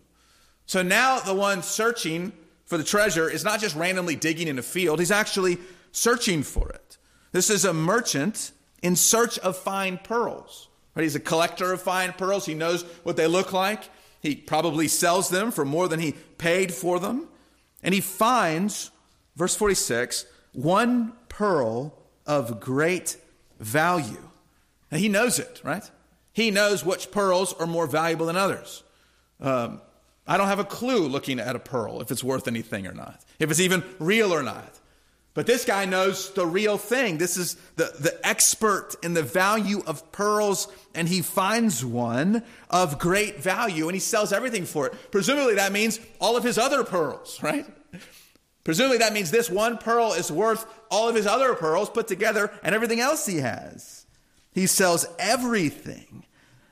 So 0.66 0.82
now 0.82 1.20
the 1.20 1.34
one 1.34 1.62
searching 1.62 2.32
for 2.64 2.78
the 2.78 2.84
treasure 2.84 3.30
is 3.30 3.44
not 3.44 3.60
just 3.60 3.76
randomly 3.76 4.16
digging 4.16 4.48
in 4.48 4.58
a 4.58 4.62
field, 4.62 4.98
he's 4.98 5.10
actually 5.10 5.58
searching 5.92 6.42
for 6.42 6.68
it. 6.70 6.98
This 7.34 7.50
is 7.50 7.64
a 7.64 7.74
merchant 7.74 8.52
in 8.80 8.94
search 8.94 9.40
of 9.40 9.56
fine 9.56 9.98
pearls. 9.98 10.68
Right? 10.94 11.02
He's 11.02 11.16
a 11.16 11.20
collector 11.20 11.72
of 11.72 11.82
fine 11.82 12.12
pearls. 12.12 12.46
He 12.46 12.54
knows 12.54 12.84
what 13.02 13.16
they 13.16 13.26
look 13.26 13.52
like. 13.52 13.82
He 14.20 14.36
probably 14.36 14.86
sells 14.86 15.30
them 15.30 15.50
for 15.50 15.64
more 15.64 15.88
than 15.88 15.98
he 15.98 16.12
paid 16.38 16.72
for 16.72 17.00
them. 17.00 17.26
And 17.82 17.92
he 17.92 18.00
finds, 18.00 18.92
verse 19.34 19.56
46, 19.56 20.26
one 20.52 21.12
pearl 21.28 21.98
of 22.24 22.60
great 22.60 23.16
value. 23.58 24.28
And 24.92 25.00
he 25.00 25.08
knows 25.08 25.40
it, 25.40 25.60
right? 25.64 25.90
He 26.32 26.52
knows 26.52 26.84
which 26.84 27.10
pearls 27.10 27.52
are 27.54 27.66
more 27.66 27.88
valuable 27.88 28.26
than 28.26 28.36
others. 28.36 28.84
Um, 29.40 29.80
I 30.24 30.36
don't 30.36 30.46
have 30.46 30.60
a 30.60 30.64
clue 30.64 31.08
looking 31.08 31.40
at 31.40 31.56
a 31.56 31.58
pearl 31.58 32.00
if 32.00 32.12
it's 32.12 32.22
worth 32.22 32.46
anything 32.46 32.86
or 32.86 32.94
not, 32.94 33.24
if 33.40 33.50
it's 33.50 33.58
even 33.58 33.82
real 33.98 34.32
or 34.32 34.44
not. 34.44 34.78
But 35.34 35.46
this 35.46 35.64
guy 35.64 35.84
knows 35.84 36.32
the 36.32 36.46
real 36.46 36.78
thing. 36.78 37.18
This 37.18 37.36
is 37.36 37.56
the, 37.74 37.92
the 37.98 38.24
expert 38.24 38.94
in 39.02 39.14
the 39.14 39.22
value 39.22 39.82
of 39.84 40.12
pearls, 40.12 40.68
and 40.94 41.08
he 41.08 41.22
finds 41.22 41.84
one 41.84 42.44
of 42.70 43.00
great 43.00 43.42
value 43.42 43.88
and 43.88 43.94
he 43.94 44.00
sells 44.00 44.32
everything 44.32 44.64
for 44.64 44.86
it. 44.86 44.94
Presumably, 45.10 45.56
that 45.56 45.72
means 45.72 45.98
all 46.20 46.36
of 46.36 46.44
his 46.44 46.56
other 46.56 46.84
pearls, 46.84 47.40
right? 47.42 47.66
Presumably, 48.62 48.98
that 48.98 49.12
means 49.12 49.32
this 49.32 49.50
one 49.50 49.76
pearl 49.76 50.12
is 50.12 50.30
worth 50.30 50.66
all 50.88 51.08
of 51.08 51.16
his 51.16 51.26
other 51.26 51.54
pearls 51.54 51.90
put 51.90 52.06
together 52.06 52.50
and 52.62 52.72
everything 52.74 53.00
else 53.00 53.26
he 53.26 53.38
has. 53.38 54.06
He 54.52 54.68
sells 54.68 55.04
everything 55.18 56.24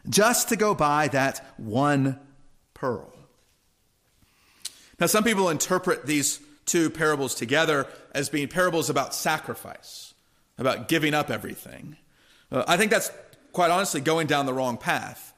just 0.09 0.49
to 0.51 0.57
go 0.57 0.73
buy 0.73 1.09
that 1.09 1.45
one 1.57 2.19
pearl. 2.75 3.13
Now, 5.01 5.07
some 5.07 5.25
people 5.25 5.49
interpret 5.49 6.07
these 6.07 6.39
two 6.67 6.91
parables 6.91 7.35
together 7.35 7.87
as 8.13 8.29
being 8.29 8.49
parables 8.49 8.91
about 8.91 9.15
sacrifice, 9.15 10.15
about 10.59 10.89
giving 10.89 11.15
up 11.15 11.31
everything. 11.31 11.97
Uh, 12.51 12.65
I 12.67 12.77
think 12.77 12.91
that's 12.91 13.11
quite 13.53 13.71
honestly 13.71 14.01
going 14.01 14.27
down 14.27 14.47
the 14.47 14.55
wrong 14.55 14.77
path. 14.77 15.33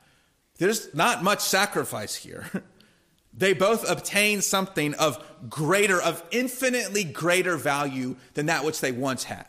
There's 0.58 0.94
not 0.94 1.22
much 1.22 1.40
sacrifice 1.40 2.14
here. 2.14 2.50
they 3.36 3.52
both 3.52 3.88
obtain 3.88 4.40
something 4.40 4.94
of 4.94 5.24
greater, 5.48 6.00
of 6.00 6.22
infinitely 6.30 7.04
greater 7.04 7.56
value 7.56 8.16
than 8.34 8.46
that 8.46 8.64
which 8.64 8.80
they 8.80 8.92
once 8.92 9.24
had. 9.24 9.46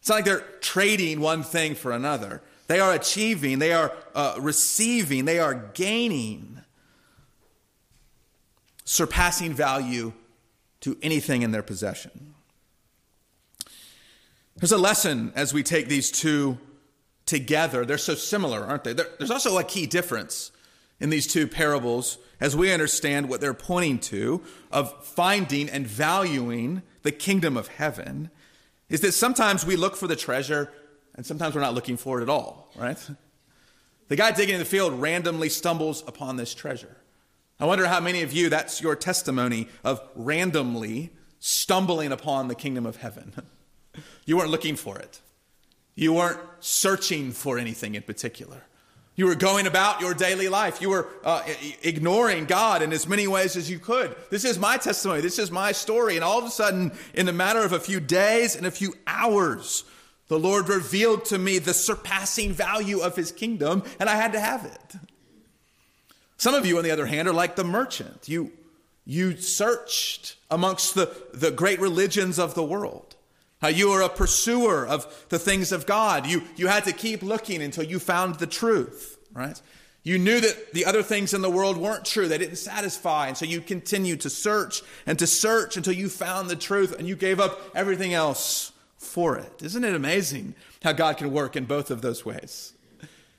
It's 0.00 0.08
not 0.08 0.16
like 0.16 0.24
they're 0.24 0.44
trading 0.60 1.20
one 1.20 1.42
thing 1.42 1.74
for 1.74 1.92
another. 1.92 2.42
They 2.66 2.80
are 2.80 2.92
achieving, 2.92 3.58
they 3.60 3.72
are 3.72 3.92
uh, 4.14 4.36
receiving, 4.38 5.24
they 5.24 5.38
are 5.38 5.54
gaining 5.54 6.60
surpassing 8.84 9.52
value 9.52 10.12
to 10.80 10.96
anything 11.02 11.42
in 11.42 11.50
their 11.50 11.62
possession. 11.62 12.34
There's 14.56 14.72
a 14.72 14.78
lesson 14.78 15.32
as 15.36 15.54
we 15.54 15.62
take 15.62 15.88
these 15.88 16.10
two 16.10 16.58
together. 17.26 17.84
They're 17.84 17.98
so 17.98 18.14
similar, 18.14 18.64
aren't 18.64 18.84
they? 18.84 18.92
There's 18.92 19.30
also 19.30 19.58
a 19.58 19.64
key 19.64 19.86
difference 19.86 20.50
in 21.00 21.10
these 21.10 21.26
two 21.26 21.46
parables 21.46 22.18
as 22.40 22.56
we 22.56 22.72
understand 22.72 23.28
what 23.28 23.40
they're 23.40 23.54
pointing 23.54 23.98
to 23.98 24.42
of 24.70 25.04
finding 25.04 25.68
and 25.68 25.86
valuing 25.86 26.82
the 27.02 27.12
kingdom 27.12 27.56
of 27.56 27.68
heaven 27.68 28.30
is 28.88 29.00
that 29.02 29.12
sometimes 29.12 29.64
we 29.64 29.76
look 29.76 29.96
for 29.96 30.06
the 30.06 30.16
treasure 30.16 30.72
and 31.14 31.24
sometimes 31.24 31.54
we're 31.54 31.60
not 31.60 31.74
looking 31.74 31.96
for 31.96 32.20
it 32.20 32.22
at 32.22 32.28
all, 32.28 32.70
right? 32.76 32.98
The 34.08 34.16
guy 34.16 34.30
digging 34.32 34.54
in 34.54 34.60
the 34.60 34.64
field 34.64 35.00
randomly 35.00 35.48
stumbles 35.48 36.02
upon 36.06 36.36
this 36.36 36.54
treasure. 36.54 36.96
I 37.60 37.66
wonder 37.66 37.86
how 37.86 38.00
many 38.00 38.22
of 38.22 38.32
you 38.32 38.48
that's 38.48 38.80
your 38.80 38.94
testimony 38.94 39.68
of 39.82 40.00
randomly 40.14 41.10
stumbling 41.40 42.12
upon 42.12 42.48
the 42.48 42.54
kingdom 42.54 42.86
of 42.86 42.96
heaven. 42.96 43.34
you 44.26 44.36
weren't 44.36 44.50
looking 44.50 44.76
for 44.76 44.98
it, 44.98 45.20
you 45.94 46.12
weren't 46.12 46.40
searching 46.60 47.32
for 47.32 47.58
anything 47.58 47.94
in 47.94 48.02
particular. 48.02 48.62
You 49.16 49.26
were 49.26 49.34
going 49.34 49.66
about 49.66 50.00
your 50.00 50.14
daily 50.14 50.48
life. 50.48 50.80
You 50.80 50.90
were 50.90 51.08
uh, 51.24 51.42
ignoring 51.82 52.44
God 52.44 52.82
in 52.82 52.92
as 52.92 53.08
many 53.08 53.26
ways 53.26 53.56
as 53.56 53.68
you 53.68 53.80
could. 53.80 54.14
This 54.30 54.44
is 54.44 54.60
my 54.60 54.76
testimony. 54.76 55.22
This 55.22 55.40
is 55.40 55.50
my 55.50 55.72
story. 55.72 56.14
And 56.14 56.22
all 56.22 56.38
of 56.38 56.44
a 56.44 56.50
sudden, 56.50 56.92
in 57.14 57.26
the 57.26 57.32
matter 57.32 57.64
of 57.64 57.72
a 57.72 57.80
few 57.80 57.98
days 57.98 58.54
and 58.54 58.64
a 58.64 58.70
few 58.70 58.94
hours, 59.08 59.82
the 60.28 60.38
Lord 60.38 60.68
revealed 60.68 61.24
to 61.26 61.38
me 61.38 61.58
the 61.58 61.74
surpassing 61.74 62.52
value 62.52 63.00
of 63.00 63.16
his 63.16 63.32
kingdom, 63.32 63.82
and 63.98 64.08
I 64.08 64.14
had 64.14 64.32
to 64.34 64.40
have 64.40 64.64
it. 64.64 64.94
Some 66.38 66.54
of 66.54 66.64
you, 66.64 66.78
on 66.78 66.84
the 66.84 66.90
other 66.90 67.06
hand, 67.06 67.28
are 67.28 67.34
like 67.34 67.56
the 67.56 67.64
merchant. 67.64 68.28
You, 68.28 68.52
you 69.04 69.36
searched 69.36 70.36
amongst 70.50 70.94
the, 70.94 71.10
the 71.34 71.50
great 71.50 71.80
religions 71.80 72.38
of 72.38 72.54
the 72.54 72.62
world. 72.62 73.16
Uh, 73.62 73.66
you 73.66 73.90
are 73.90 74.02
a 74.02 74.08
pursuer 74.08 74.86
of 74.86 75.26
the 75.30 75.38
things 75.38 75.72
of 75.72 75.84
God. 75.84 76.26
You, 76.26 76.42
you 76.56 76.68
had 76.68 76.84
to 76.84 76.92
keep 76.92 77.22
looking 77.22 77.60
until 77.60 77.82
you 77.82 77.98
found 77.98 78.36
the 78.36 78.46
truth, 78.46 79.18
right? 79.32 79.60
You 80.04 80.16
knew 80.16 80.40
that 80.40 80.72
the 80.72 80.84
other 80.84 81.02
things 81.02 81.34
in 81.34 81.42
the 81.42 81.50
world 81.50 81.76
weren't 81.76 82.04
true. 82.04 82.28
They 82.28 82.38
didn't 82.38 82.56
satisfy. 82.56 83.26
And 83.26 83.36
so 83.36 83.44
you 83.44 83.60
continued 83.60 84.20
to 84.20 84.30
search 84.30 84.82
and 85.06 85.18
to 85.18 85.26
search 85.26 85.76
until 85.76 85.92
you 85.92 86.08
found 86.08 86.48
the 86.48 86.56
truth 86.56 86.96
and 86.96 87.08
you 87.08 87.16
gave 87.16 87.40
up 87.40 87.60
everything 87.74 88.14
else 88.14 88.70
for 88.96 89.36
it. 89.36 89.60
Isn't 89.60 89.84
it 89.84 89.94
amazing 89.94 90.54
how 90.84 90.92
God 90.92 91.16
can 91.16 91.32
work 91.32 91.56
in 91.56 91.64
both 91.64 91.90
of 91.90 92.00
those 92.00 92.24
ways? 92.24 92.74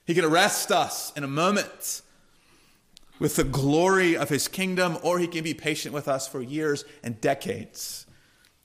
He 0.06 0.14
can 0.14 0.26
arrest 0.26 0.70
us 0.70 1.14
in 1.16 1.24
a 1.24 1.28
moment 1.28 2.02
with 3.20 3.36
the 3.36 3.44
glory 3.44 4.16
of 4.18 4.30
his 4.30 4.48
kingdom, 4.48 4.98
or 5.04 5.20
he 5.20 5.28
can 5.28 5.44
be 5.44 5.54
patient 5.54 5.94
with 5.94 6.08
us 6.08 6.28
for 6.28 6.42
years 6.42 6.86
and 7.04 7.22
decades 7.22 8.06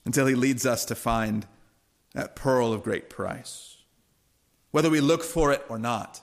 until 0.04 0.26
he 0.26 0.34
leads 0.34 0.64
us 0.64 0.84
to 0.84 0.94
find 0.94 1.46
that 2.14 2.37
pearl 2.37 2.73
of 2.73 2.84
great 2.84 3.11
price. 3.11 3.78
Whether 4.70 4.90
we 4.90 5.00
look 5.00 5.23
for 5.23 5.52
it 5.52 5.64
or 5.68 5.78
not, 5.78 6.20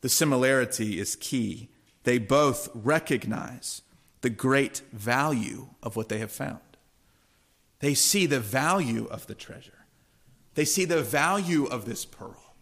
the 0.00 0.08
similarity 0.08 0.98
is 0.98 1.16
key. 1.16 1.68
They 2.04 2.18
both 2.18 2.68
recognize 2.74 3.82
the 4.20 4.30
great 4.30 4.82
value 4.92 5.68
of 5.82 5.96
what 5.96 6.08
they 6.08 6.18
have 6.18 6.32
found. 6.32 6.60
They 7.80 7.94
see 7.94 8.26
the 8.26 8.40
value 8.40 9.06
of 9.06 9.26
the 9.26 9.34
treasure, 9.34 9.86
they 10.54 10.64
see 10.64 10.84
the 10.84 11.02
value 11.02 11.66
of 11.66 11.84
this 11.84 12.04
pearl. 12.04 12.54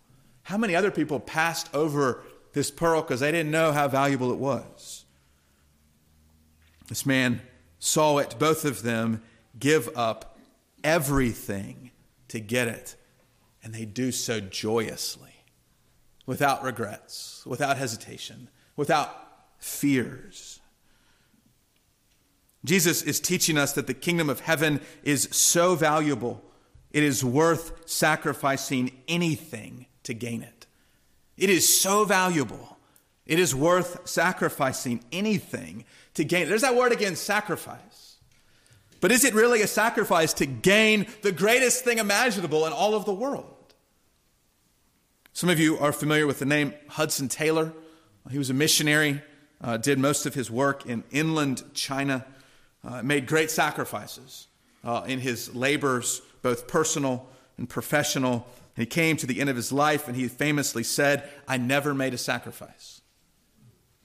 How 0.44 0.56
many 0.56 0.76
other 0.76 0.92
people 0.92 1.18
passed 1.18 1.68
over 1.74 2.22
this 2.56 2.70
pearl 2.70 3.02
because 3.02 3.20
they 3.20 3.30
didn't 3.30 3.50
know 3.50 3.70
how 3.70 3.86
valuable 3.86 4.32
it 4.32 4.38
was? 4.38 5.04
This 6.88 7.04
man 7.04 7.42
saw 7.78 8.16
it, 8.16 8.36
both 8.38 8.64
of 8.64 8.82
them 8.82 9.22
give 9.58 9.90
up 9.94 10.38
everything 10.82 11.90
to 12.28 12.40
get 12.40 12.66
it, 12.66 12.96
and 13.62 13.74
they 13.74 13.84
do 13.84 14.10
so 14.10 14.40
joyously, 14.40 15.44
without 16.24 16.64
regrets, 16.64 17.42
without 17.44 17.76
hesitation, 17.76 18.48
without 18.74 19.14
fears. 19.58 20.60
Jesus 22.64 23.02
is 23.02 23.20
teaching 23.20 23.58
us 23.58 23.74
that 23.74 23.86
the 23.86 23.92
kingdom 23.92 24.30
of 24.30 24.40
heaven 24.40 24.80
is 25.02 25.28
so 25.30 25.74
valuable, 25.74 26.42
it 26.90 27.02
is 27.02 27.22
worth 27.22 27.86
sacrificing 27.86 28.92
anything 29.08 29.84
to 30.04 30.14
gain 30.14 30.40
it. 30.40 30.55
It 31.36 31.50
is 31.50 31.80
so 31.80 32.04
valuable, 32.04 32.76
it 33.26 33.38
is 33.38 33.54
worth 33.54 34.08
sacrificing 34.08 35.04
anything 35.12 35.84
to 36.14 36.24
gain. 36.24 36.48
There's 36.48 36.62
that 36.62 36.76
word 36.76 36.92
again 36.92 37.16
sacrifice. 37.16 38.16
But 39.00 39.12
is 39.12 39.24
it 39.24 39.34
really 39.34 39.60
a 39.60 39.66
sacrifice 39.66 40.32
to 40.34 40.46
gain 40.46 41.06
the 41.22 41.30
greatest 41.32 41.84
thing 41.84 41.98
imaginable 41.98 42.66
in 42.66 42.72
all 42.72 42.94
of 42.94 43.04
the 43.04 43.12
world? 43.12 43.74
Some 45.34 45.50
of 45.50 45.60
you 45.60 45.78
are 45.78 45.92
familiar 45.92 46.26
with 46.26 46.38
the 46.38 46.46
name 46.46 46.72
Hudson 46.88 47.28
Taylor. 47.28 47.74
He 48.30 48.38
was 48.38 48.48
a 48.48 48.54
missionary 48.54 49.20
uh, 49.60 49.76
did 49.76 49.98
most 49.98 50.26
of 50.26 50.34
his 50.34 50.50
work 50.50 50.86
in 50.86 51.04
inland 51.10 51.62
China, 51.74 52.24
uh, 52.84 53.02
made 53.02 53.26
great 53.26 53.50
sacrifices 53.50 54.48
uh, 54.84 55.04
in 55.06 55.18
his 55.18 55.54
labors, 55.54 56.22
both 56.42 56.68
personal 56.68 57.28
and 57.58 57.68
professional. 57.68 58.46
He 58.76 58.86
came 58.86 59.16
to 59.16 59.26
the 59.26 59.40
end 59.40 59.48
of 59.48 59.56
his 59.56 59.72
life 59.72 60.06
and 60.06 60.16
he 60.16 60.28
famously 60.28 60.82
said, 60.82 61.28
I 61.48 61.56
never 61.56 61.94
made 61.94 62.14
a 62.14 62.18
sacrifice. 62.18 63.00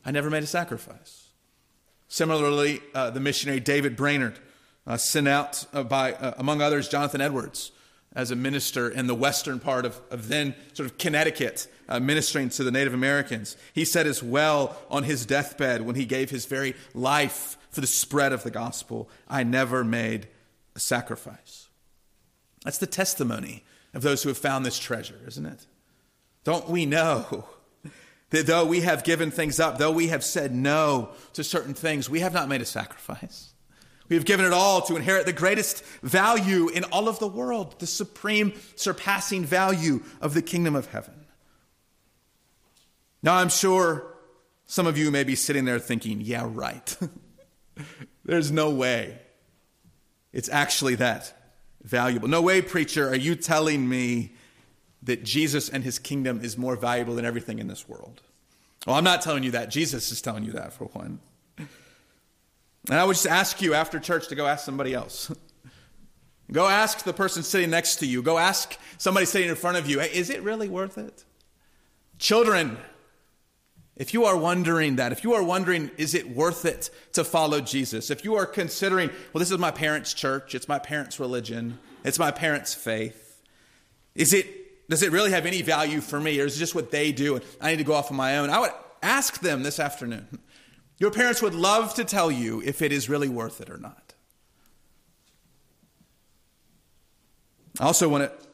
I 0.06 0.12
never 0.12 0.30
made 0.30 0.44
a 0.44 0.48
sacrifice. 0.48 1.28
Similarly, 2.08 2.82
uh, 2.96 3.10
the 3.10 3.20
missionary 3.20 3.60
David 3.60 3.96
Brainerd, 3.96 4.40
uh, 4.88 4.98
sent 4.98 5.28
out 5.28 5.66
uh, 5.74 5.84
by, 5.84 6.16
among 6.38 6.62
others, 6.62 6.90
Jonathan 6.90 7.22
Edwards 7.22 7.72
as 8.14 8.32
a 8.32 8.36
minister 8.36 8.90
in 8.90 9.08
the 9.08 9.16
western 9.16 9.60
part 9.60 9.86
of, 9.86 10.00
of 10.10 10.28
then 10.28 10.54
sort 10.74 10.90
of 10.90 10.98
Connecticut 10.98 11.68
uh, 11.88 12.00
ministering 12.00 12.50
to 12.50 12.64
the 12.64 12.72
Native 12.72 12.94
Americans. 12.94 13.56
He 13.74 13.86
said 13.86 14.06
as 14.06 14.22
well 14.22 14.76
on 14.90 15.04
his 15.04 15.26
deathbed 15.26 15.82
when 15.82 15.96
he 15.96 16.06
gave 16.06 16.30
his 16.30 16.46
very 16.46 16.76
life 16.94 17.58
for 17.70 17.80
the 17.80 17.88
spread 17.88 18.34
of 18.34 18.44
the 18.44 18.52
gospel, 18.52 19.10
I 19.30 19.44
never 19.44 19.84
made 19.84 20.28
a 20.76 20.80
sacrifice. 20.80 21.70
That's 22.66 22.80
the 22.80 22.88
testimony 22.88 23.64
of 23.94 24.02
those 24.02 24.24
who 24.24 24.30
have 24.30 24.38
found 24.38 24.66
this 24.66 24.80
treasure, 24.80 25.20
isn't 25.28 25.46
it? 25.46 25.66
Don't 26.44 26.70
we 26.70 26.86
know 26.86 27.46
that 28.30 28.48
though 28.48 28.66
we 28.66 28.82
have 28.82 29.04
given 29.04 29.32
things 29.32 29.60
up, 29.60 29.78
though 29.78 29.92
we 29.92 30.08
have 30.08 30.24
said 30.24 30.54
no 30.54 31.10
to 31.34 31.44
certain 31.44 31.74
things, 31.74 32.10
we 32.10 32.22
have 32.22 32.34
not 32.34 32.50
made 32.50 32.62
a 32.62 32.66
sacrifice? 32.66 33.54
We 34.10 34.16
have 34.18 34.26
given 34.26 34.46
it 34.46 34.52
all 34.52 34.82
to 34.82 34.98
inherit 34.98 35.26
the 35.26 35.34
greatest 35.34 35.86
value 36.04 36.68
in 36.68 36.84
all 36.86 37.08
of 37.08 37.20
the 37.20 37.28
world, 37.28 37.80
the 37.80 37.88
supreme, 37.88 38.54
surpassing 38.76 39.46
value 39.46 40.04
of 40.20 40.34
the 40.34 40.42
kingdom 40.42 40.76
of 40.76 40.88
heaven. 40.88 41.14
Now, 43.24 43.36
I'm 43.36 43.50
sure 43.50 44.06
some 44.66 44.88
of 44.88 44.98
you 44.98 45.12
may 45.12 45.24
be 45.24 45.36
sitting 45.36 45.64
there 45.64 45.80
thinking, 45.80 46.20
yeah, 46.22 46.46
right. 46.46 46.98
There's 48.26 48.52
no 48.52 48.70
way 48.70 49.20
it's 50.34 50.50
actually 50.50 50.96
that 50.96 51.34
valuable. 51.84 52.28
No 52.28 52.42
way, 52.42 52.62
preacher, 52.62 53.10
are 53.10 53.16
you 53.16 53.36
telling 53.36 53.88
me 53.88 54.34
that 55.04 55.24
Jesus 55.24 55.70
and 55.70 55.84
his 55.84 56.00
kingdom 56.00 56.42
is 56.44 56.58
more 56.58 56.76
valuable 56.76 57.16
than 57.16 57.26
everything 57.26 57.60
in 57.60 57.68
this 57.68 57.88
world? 57.88 58.22
Well, 58.86 58.96
I'm 58.96 59.04
not 59.04 59.22
telling 59.22 59.44
you 59.44 59.52
that. 59.52 59.70
Jesus 59.70 60.12
is 60.12 60.22
telling 60.22 60.44
you 60.44 60.54
that, 60.54 60.74
for 60.74 60.86
one. 60.86 61.20
And 61.58 63.00
I 63.00 63.04
would 63.04 63.14
just 63.14 63.28
ask 63.28 63.62
you 63.62 63.74
after 63.74 64.00
church 64.00 64.28
to 64.30 64.36
go 64.36 64.48
ask 64.48 64.66
somebody 64.66 64.94
else. 64.94 65.32
go 66.52 66.68
ask 66.68 67.04
the 67.04 67.14
person 67.14 67.44
sitting 67.44 67.70
next 67.70 67.98
to 67.98 68.08
you. 68.08 68.24
Go 68.24 68.38
ask 68.38 68.78
somebody 68.98 69.26
sitting 69.26 69.50
in 69.50 69.56
front 69.56 69.78
of 69.78 69.88
you, 69.88 70.02
is 70.02 70.30
it 70.30 70.42
really 70.42 70.68
worth 70.68 70.98
it? 70.98 71.24
Children, 72.18 72.78
if 74.02 74.16
you 74.16 74.26
are 74.26 74.36
wondering 74.36 74.96
that, 74.96 75.12
if 75.12 75.24
you 75.24 75.34
are 75.34 75.44
wondering, 75.44 75.92
is 75.96 76.16
it 76.16 76.36
worth 76.36 76.66
it 76.66 76.90
to 77.14 77.24
follow 77.24 77.62
Jesus? 77.62 78.10
If 78.10 78.26
you 78.26 78.34
are 78.34 78.48
considering, 78.48 79.12
well, 79.32 79.38
this 79.38 79.52
is 79.52 79.60
my 79.60 79.70
parents' 79.70 80.16
church, 80.16 80.56
it's 80.56 80.68
my 80.68 80.80
parents' 80.80 81.20
religion, 81.20 81.78
it's 82.04 82.18
my 82.18 82.32
parents' 82.32 82.74
faith, 82.74 83.44
is 84.16 84.34
it, 84.34 84.90
does 84.90 85.04
it 85.04 85.12
really 85.12 85.30
have 85.30 85.46
any 85.46 85.62
value 85.62 86.02
for 86.02 86.20
me, 86.20 86.42
or 86.42 86.46
is 86.46 86.56
it 86.56 86.60
just 86.60 86.74
what 86.74 86.90
they 86.90 87.12
do 87.12 87.36
and 87.36 87.46
I 87.62 87.70
need 87.70 87.78
to 87.78 87.84
go 87.84 87.94
off 87.94 88.10
on 88.10 88.18
my 88.18 88.40
own? 88.40 88.50
I 88.50 88.60
would 88.62 88.72
ask 89.04 89.40
them 89.40 89.62
this 89.62 89.80
afternoon. 89.80 90.40
Your 90.98 91.12
parents 91.12 91.44
would 91.44 91.54
love 91.54 91.94
to 91.94 92.04
tell 92.04 92.32
you 92.32 92.60
if 92.66 92.82
it 92.82 92.92
is 92.92 93.08
really 93.08 93.30
worth 93.30 93.62
it 93.62 93.70
or 93.70 93.78
not. 93.78 94.16
I 97.80 97.86
also 97.86 98.10
want 98.10 98.32
to 98.32 98.48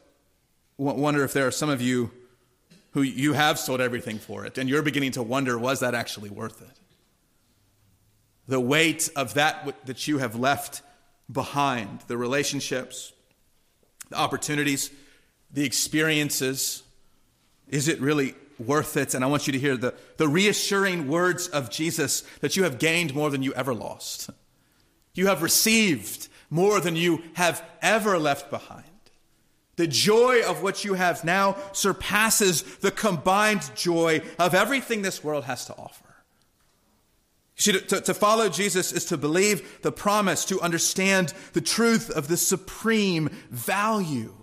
wonder 0.76 1.24
if 1.24 1.32
there 1.32 1.46
are 1.46 1.50
some 1.50 1.70
of 1.70 1.80
you 1.80 2.10
who 2.92 3.02
you 3.02 3.34
have 3.34 3.58
sold 3.58 3.80
everything 3.80 4.18
for 4.18 4.44
it, 4.46 4.58
and 4.58 4.68
you're 4.68 4.82
beginning 4.82 5.12
to 5.12 5.22
wonder, 5.22 5.58
was 5.58 5.80
that 5.80 5.94
actually 5.94 6.30
worth 6.30 6.62
it? 6.62 6.76
The 8.46 8.60
weight 8.60 9.10
of 9.14 9.34
that 9.34 9.86
that 9.86 10.08
you 10.08 10.18
have 10.18 10.34
left 10.34 10.82
behind, 11.30 12.00
the 12.06 12.16
relationships, 12.16 13.12
the 14.08 14.16
opportunities, 14.16 14.90
the 15.52 15.64
experiences, 15.64 16.82
is 17.68 17.88
it 17.88 18.00
really 18.00 18.34
worth 18.58 18.96
it? 18.96 19.14
And 19.14 19.22
I 19.22 19.28
want 19.28 19.46
you 19.46 19.52
to 19.52 19.58
hear 19.58 19.76
the, 19.76 19.94
the 20.16 20.28
reassuring 20.28 21.08
words 21.08 21.48
of 21.48 21.70
Jesus 21.70 22.22
that 22.40 22.56
you 22.56 22.64
have 22.64 22.78
gained 22.78 23.14
more 23.14 23.30
than 23.30 23.42
you 23.42 23.52
ever 23.54 23.74
lost. 23.74 24.30
You 25.14 25.26
have 25.26 25.42
received 25.42 26.28
more 26.50 26.80
than 26.80 26.96
you 26.96 27.22
have 27.34 27.62
ever 27.82 28.18
left 28.18 28.50
behind. 28.50 28.84
The 29.78 29.86
joy 29.86 30.42
of 30.42 30.60
what 30.60 30.84
you 30.84 30.94
have 30.94 31.22
now 31.22 31.56
surpasses 31.70 32.62
the 32.62 32.90
combined 32.90 33.70
joy 33.76 34.22
of 34.36 34.52
everything 34.52 35.02
this 35.02 35.22
world 35.22 35.44
has 35.44 35.66
to 35.66 35.76
offer. 35.76 36.16
See, 37.54 37.70
to, 37.70 38.00
to, 38.00 38.12
follow 38.12 38.48
Jesus 38.48 38.90
is 38.90 39.04
to 39.04 39.16
believe 39.16 39.80
the 39.82 39.92
promise, 39.92 40.44
to 40.46 40.60
understand 40.60 41.32
the 41.52 41.60
truth 41.60 42.10
of 42.10 42.26
the 42.26 42.36
supreme 42.36 43.30
value 43.50 44.34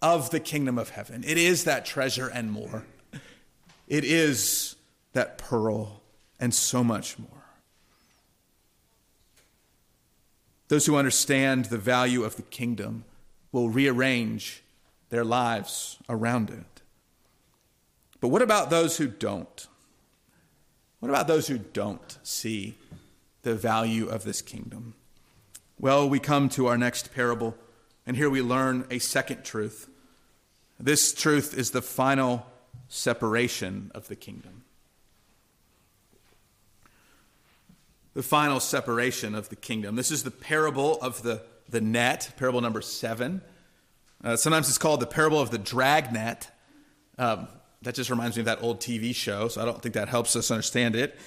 of 0.00 0.30
the 0.30 0.40
kingdom 0.40 0.78
of 0.78 0.88
heaven. 0.88 1.24
It 1.26 1.36
is 1.36 1.64
that 1.64 1.84
treasure 1.84 2.28
and 2.28 2.50
more. 2.50 2.86
It 3.86 4.04
is 4.04 4.76
that 5.12 5.36
pearl 5.36 6.00
and 6.40 6.54
so 6.54 6.82
much 6.82 7.18
more. 7.18 7.28
Those 10.68 10.86
who 10.86 10.96
understand 10.96 11.66
the 11.66 11.76
value 11.76 12.24
of 12.24 12.36
the 12.36 12.42
kingdom 12.42 13.04
will 13.52 13.68
rearrange 13.68 14.62
their 15.10 15.24
lives 15.24 15.98
around 16.08 16.50
it. 16.50 16.82
But 18.20 18.28
what 18.28 18.42
about 18.42 18.70
those 18.70 18.96
who 18.96 19.06
don't? 19.06 19.66
What 21.00 21.10
about 21.10 21.26
those 21.26 21.48
who 21.48 21.58
don't 21.58 22.18
see 22.22 22.76
the 23.42 23.54
value 23.54 24.08
of 24.08 24.24
this 24.24 24.40
kingdom? 24.40 24.94
Well, 25.78 26.08
we 26.08 26.20
come 26.20 26.48
to 26.50 26.66
our 26.68 26.78
next 26.78 27.12
parable, 27.12 27.56
and 28.06 28.16
here 28.16 28.30
we 28.30 28.40
learn 28.40 28.86
a 28.90 29.00
second 29.00 29.44
truth. 29.44 29.88
This 30.78 31.12
truth 31.12 31.56
is 31.58 31.72
the 31.72 31.82
final 31.82 32.46
separation 32.88 33.90
of 33.94 34.08
the 34.08 34.16
kingdom. 34.16 34.62
The 38.14 38.22
final 38.22 38.60
separation 38.60 39.34
of 39.34 39.48
the 39.48 39.56
kingdom. 39.56 39.96
This 39.96 40.10
is 40.10 40.22
the 40.22 40.30
parable 40.30 41.00
of 41.00 41.22
the 41.22 41.42
the 41.72 41.80
net, 41.80 42.32
parable 42.36 42.60
number 42.60 42.80
seven. 42.80 43.42
Uh, 44.22 44.36
sometimes 44.36 44.68
it's 44.68 44.78
called 44.78 45.00
the 45.00 45.06
parable 45.06 45.40
of 45.40 45.50
the 45.50 45.58
dragnet. 45.58 46.48
Um, 47.18 47.48
that 47.80 47.96
just 47.96 48.10
reminds 48.10 48.36
me 48.36 48.42
of 48.42 48.46
that 48.46 48.62
old 48.62 48.80
TV 48.80 49.12
show, 49.14 49.48
so 49.48 49.60
I 49.60 49.64
don't 49.64 49.82
think 49.82 49.94
that 49.94 50.08
helps 50.08 50.36
us 50.36 50.50
understand 50.50 50.94
it. 50.94 51.18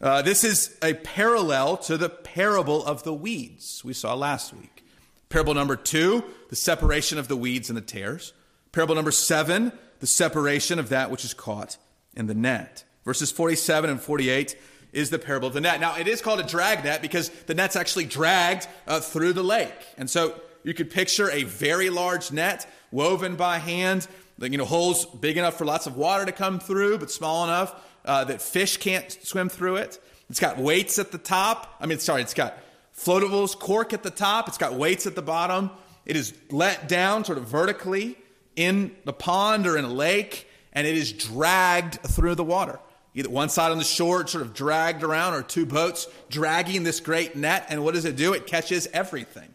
Uh, 0.00 0.22
this 0.22 0.44
is 0.44 0.78
a 0.82 0.94
parallel 0.94 1.76
to 1.76 1.98
the 1.98 2.08
parable 2.08 2.84
of 2.86 3.02
the 3.02 3.12
weeds 3.12 3.84
we 3.84 3.92
saw 3.92 4.14
last 4.14 4.54
week. 4.54 4.84
Parable 5.28 5.52
number 5.52 5.76
two, 5.76 6.24
the 6.48 6.56
separation 6.56 7.18
of 7.18 7.28
the 7.28 7.36
weeds 7.36 7.68
and 7.68 7.76
the 7.76 7.82
tares. 7.82 8.32
Parable 8.72 8.94
number 8.94 9.10
seven, 9.10 9.72
the 9.98 10.06
separation 10.06 10.78
of 10.78 10.88
that 10.88 11.10
which 11.10 11.24
is 11.24 11.34
caught 11.34 11.76
in 12.14 12.28
the 12.28 12.34
net. 12.34 12.84
Verses 13.04 13.30
47 13.32 13.90
and 13.90 14.00
48 14.00 14.56
is 14.92 15.10
the 15.10 15.18
parable 15.18 15.48
of 15.48 15.54
the 15.54 15.60
net. 15.60 15.80
Now, 15.80 15.96
it 15.96 16.08
is 16.08 16.20
called 16.20 16.40
a 16.40 16.44
drag 16.44 16.84
net 16.84 17.02
because 17.02 17.28
the 17.46 17.54
net's 17.54 17.76
actually 17.76 18.06
dragged 18.06 18.66
uh, 18.86 19.00
through 19.00 19.34
the 19.34 19.42
lake. 19.42 19.74
And 19.96 20.08
so 20.08 20.34
you 20.64 20.74
could 20.74 20.90
picture 20.90 21.30
a 21.30 21.44
very 21.44 21.90
large 21.90 22.32
net 22.32 22.66
woven 22.90 23.36
by 23.36 23.58
hand, 23.58 24.06
you 24.40 24.56
know, 24.56 24.64
holes 24.64 25.04
big 25.04 25.36
enough 25.36 25.58
for 25.58 25.64
lots 25.64 25.86
of 25.86 25.96
water 25.96 26.24
to 26.24 26.32
come 26.32 26.58
through, 26.58 26.98
but 26.98 27.10
small 27.10 27.44
enough 27.44 27.74
uh, 28.04 28.24
that 28.24 28.40
fish 28.40 28.76
can't 28.78 29.10
swim 29.22 29.48
through 29.48 29.76
it. 29.76 30.00
It's 30.30 30.40
got 30.40 30.58
weights 30.58 30.98
at 30.98 31.12
the 31.12 31.18
top. 31.18 31.76
I 31.80 31.86
mean, 31.86 31.98
sorry, 31.98 32.22
it's 32.22 32.34
got 32.34 32.58
floatables, 32.96 33.58
cork 33.58 33.92
at 33.92 34.02
the 34.02 34.10
top. 34.10 34.48
It's 34.48 34.58
got 34.58 34.74
weights 34.74 35.06
at 35.06 35.14
the 35.14 35.22
bottom. 35.22 35.70
It 36.04 36.16
is 36.16 36.34
let 36.50 36.88
down 36.88 37.24
sort 37.24 37.38
of 37.38 37.44
vertically 37.44 38.16
in 38.56 38.94
the 39.04 39.12
pond 39.12 39.66
or 39.66 39.76
in 39.76 39.84
a 39.84 39.92
lake, 39.92 40.48
and 40.72 40.86
it 40.86 40.96
is 40.96 41.12
dragged 41.12 42.00
through 42.00 42.34
the 42.34 42.44
water. 42.44 42.78
Either 43.18 43.30
one 43.30 43.48
side 43.48 43.72
on 43.72 43.78
the 43.78 43.84
shore, 43.84 44.24
sort 44.28 44.42
of 44.42 44.54
dragged 44.54 45.02
around, 45.02 45.34
or 45.34 45.42
two 45.42 45.66
boats 45.66 46.06
dragging 46.30 46.84
this 46.84 47.00
great 47.00 47.34
net. 47.34 47.66
And 47.68 47.82
what 47.82 47.94
does 47.94 48.04
it 48.04 48.14
do? 48.14 48.32
It 48.32 48.46
catches 48.46 48.86
everything. 48.92 49.48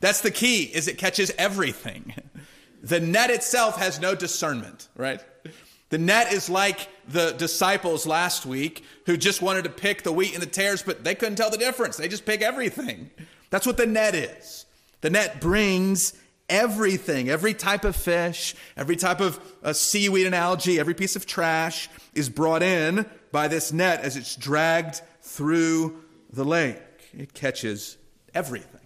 That's 0.00 0.22
the 0.22 0.32
key, 0.32 0.64
is 0.64 0.88
it 0.88 0.98
catches 0.98 1.30
everything. 1.38 2.14
The 2.82 3.00
net 3.00 3.30
itself 3.30 3.78
has 3.78 3.98
no 3.98 4.14
discernment, 4.14 4.86
right? 4.96 5.20
The 5.88 5.98
net 5.98 6.32
is 6.32 6.48
like 6.48 6.88
the 7.08 7.32
disciples 7.32 8.06
last 8.06 8.46
week 8.46 8.84
who 9.06 9.16
just 9.16 9.42
wanted 9.42 9.64
to 9.64 9.70
pick 9.70 10.02
the 10.02 10.12
wheat 10.12 10.34
and 10.34 10.42
the 10.42 10.46
tares, 10.46 10.82
but 10.82 11.02
they 11.02 11.16
couldn't 11.16 11.34
tell 11.34 11.50
the 11.50 11.56
difference. 11.56 11.96
They 11.96 12.06
just 12.06 12.26
pick 12.26 12.42
everything. 12.42 13.10
That's 13.50 13.66
what 13.66 13.76
the 13.76 13.86
net 13.86 14.14
is. 14.14 14.66
The 15.00 15.10
net 15.10 15.40
brings 15.40 16.12
everything, 16.48 17.28
every 17.28 17.54
type 17.54 17.84
of 17.84 17.96
fish, 17.96 18.54
every 18.76 18.96
type 18.96 19.20
of 19.20 19.40
uh, 19.62 19.72
seaweed 19.72 20.26
and 20.26 20.34
algae, 20.34 20.78
every 20.78 20.94
piece 20.94 21.16
of 21.16 21.26
trash 21.26 21.88
is 22.14 22.28
brought 22.28 22.62
in 22.62 23.06
by 23.32 23.48
this 23.48 23.72
net 23.72 24.00
as 24.00 24.16
it's 24.16 24.36
dragged 24.36 25.00
through 25.22 26.02
the 26.32 26.44
lake. 26.44 26.78
It 27.16 27.34
catches 27.34 27.96
everything. 28.34 28.80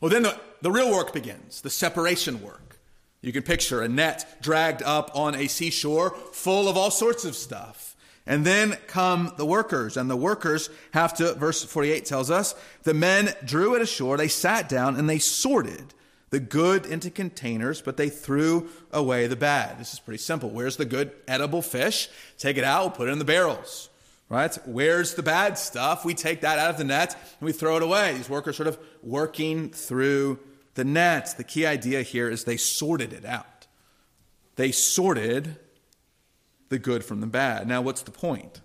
Well, 0.00 0.10
then 0.10 0.22
the, 0.22 0.38
the 0.60 0.70
real 0.70 0.90
work 0.90 1.12
begins 1.12 1.60
the 1.60 1.70
separation 1.70 2.42
work. 2.42 2.78
You 3.22 3.32
can 3.32 3.42
picture 3.42 3.80
a 3.80 3.88
net 3.88 4.36
dragged 4.42 4.82
up 4.82 5.10
on 5.14 5.34
a 5.34 5.46
seashore 5.46 6.10
full 6.32 6.68
of 6.68 6.76
all 6.76 6.90
sorts 6.90 7.24
of 7.24 7.34
stuff. 7.34 7.96
And 8.26 8.44
then 8.44 8.76
come 8.86 9.32
the 9.36 9.44
workers, 9.44 9.96
and 9.98 10.10
the 10.10 10.16
workers 10.16 10.70
have 10.92 11.14
to, 11.14 11.34
verse 11.34 11.62
48 11.62 12.06
tells 12.06 12.30
us, 12.30 12.54
the 12.82 12.94
men 12.94 13.34
drew 13.44 13.74
it 13.74 13.82
ashore, 13.82 14.16
they 14.16 14.28
sat 14.28 14.68
down, 14.68 14.96
and 14.96 15.08
they 15.08 15.18
sorted 15.18 15.92
the 16.34 16.40
good 16.40 16.84
into 16.84 17.12
containers, 17.12 17.80
but 17.80 17.96
they 17.96 18.08
threw 18.08 18.68
away 18.90 19.28
the 19.28 19.36
bad. 19.36 19.78
This 19.78 19.92
is 19.92 20.00
pretty 20.00 20.18
simple. 20.18 20.50
Where's 20.50 20.76
the 20.76 20.84
good 20.84 21.12
edible 21.28 21.62
fish? 21.62 22.08
Take 22.38 22.56
it 22.56 22.64
out, 22.64 22.96
put 22.96 23.08
it 23.08 23.12
in 23.12 23.20
the 23.20 23.24
barrels 23.24 23.88
right? 24.30 24.58
Where's 24.64 25.14
the 25.14 25.22
bad 25.22 25.58
stuff? 25.58 26.04
We 26.04 26.14
take 26.14 26.40
that 26.40 26.58
out 26.58 26.70
of 26.70 26.78
the 26.78 26.82
net 26.82 27.14
and 27.38 27.46
we 27.46 27.52
throw 27.52 27.76
it 27.76 27.84
away. 27.84 28.14
These 28.14 28.28
workers 28.28 28.56
sort 28.56 28.66
of 28.66 28.78
working 29.02 29.68
through 29.68 30.40
the 30.74 30.82
net. 30.82 31.34
The 31.36 31.44
key 31.44 31.66
idea 31.66 32.02
here 32.02 32.28
is 32.28 32.42
they 32.42 32.56
sorted 32.56 33.12
it 33.12 33.24
out. 33.24 33.68
They 34.56 34.72
sorted 34.72 35.56
the 36.68 36.80
good 36.80 37.04
from 37.04 37.20
the 37.20 37.28
bad. 37.28 37.68
Now, 37.68 37.82
what's 37.82 38.02
the 38.02 38.10
point? 38.10 38.60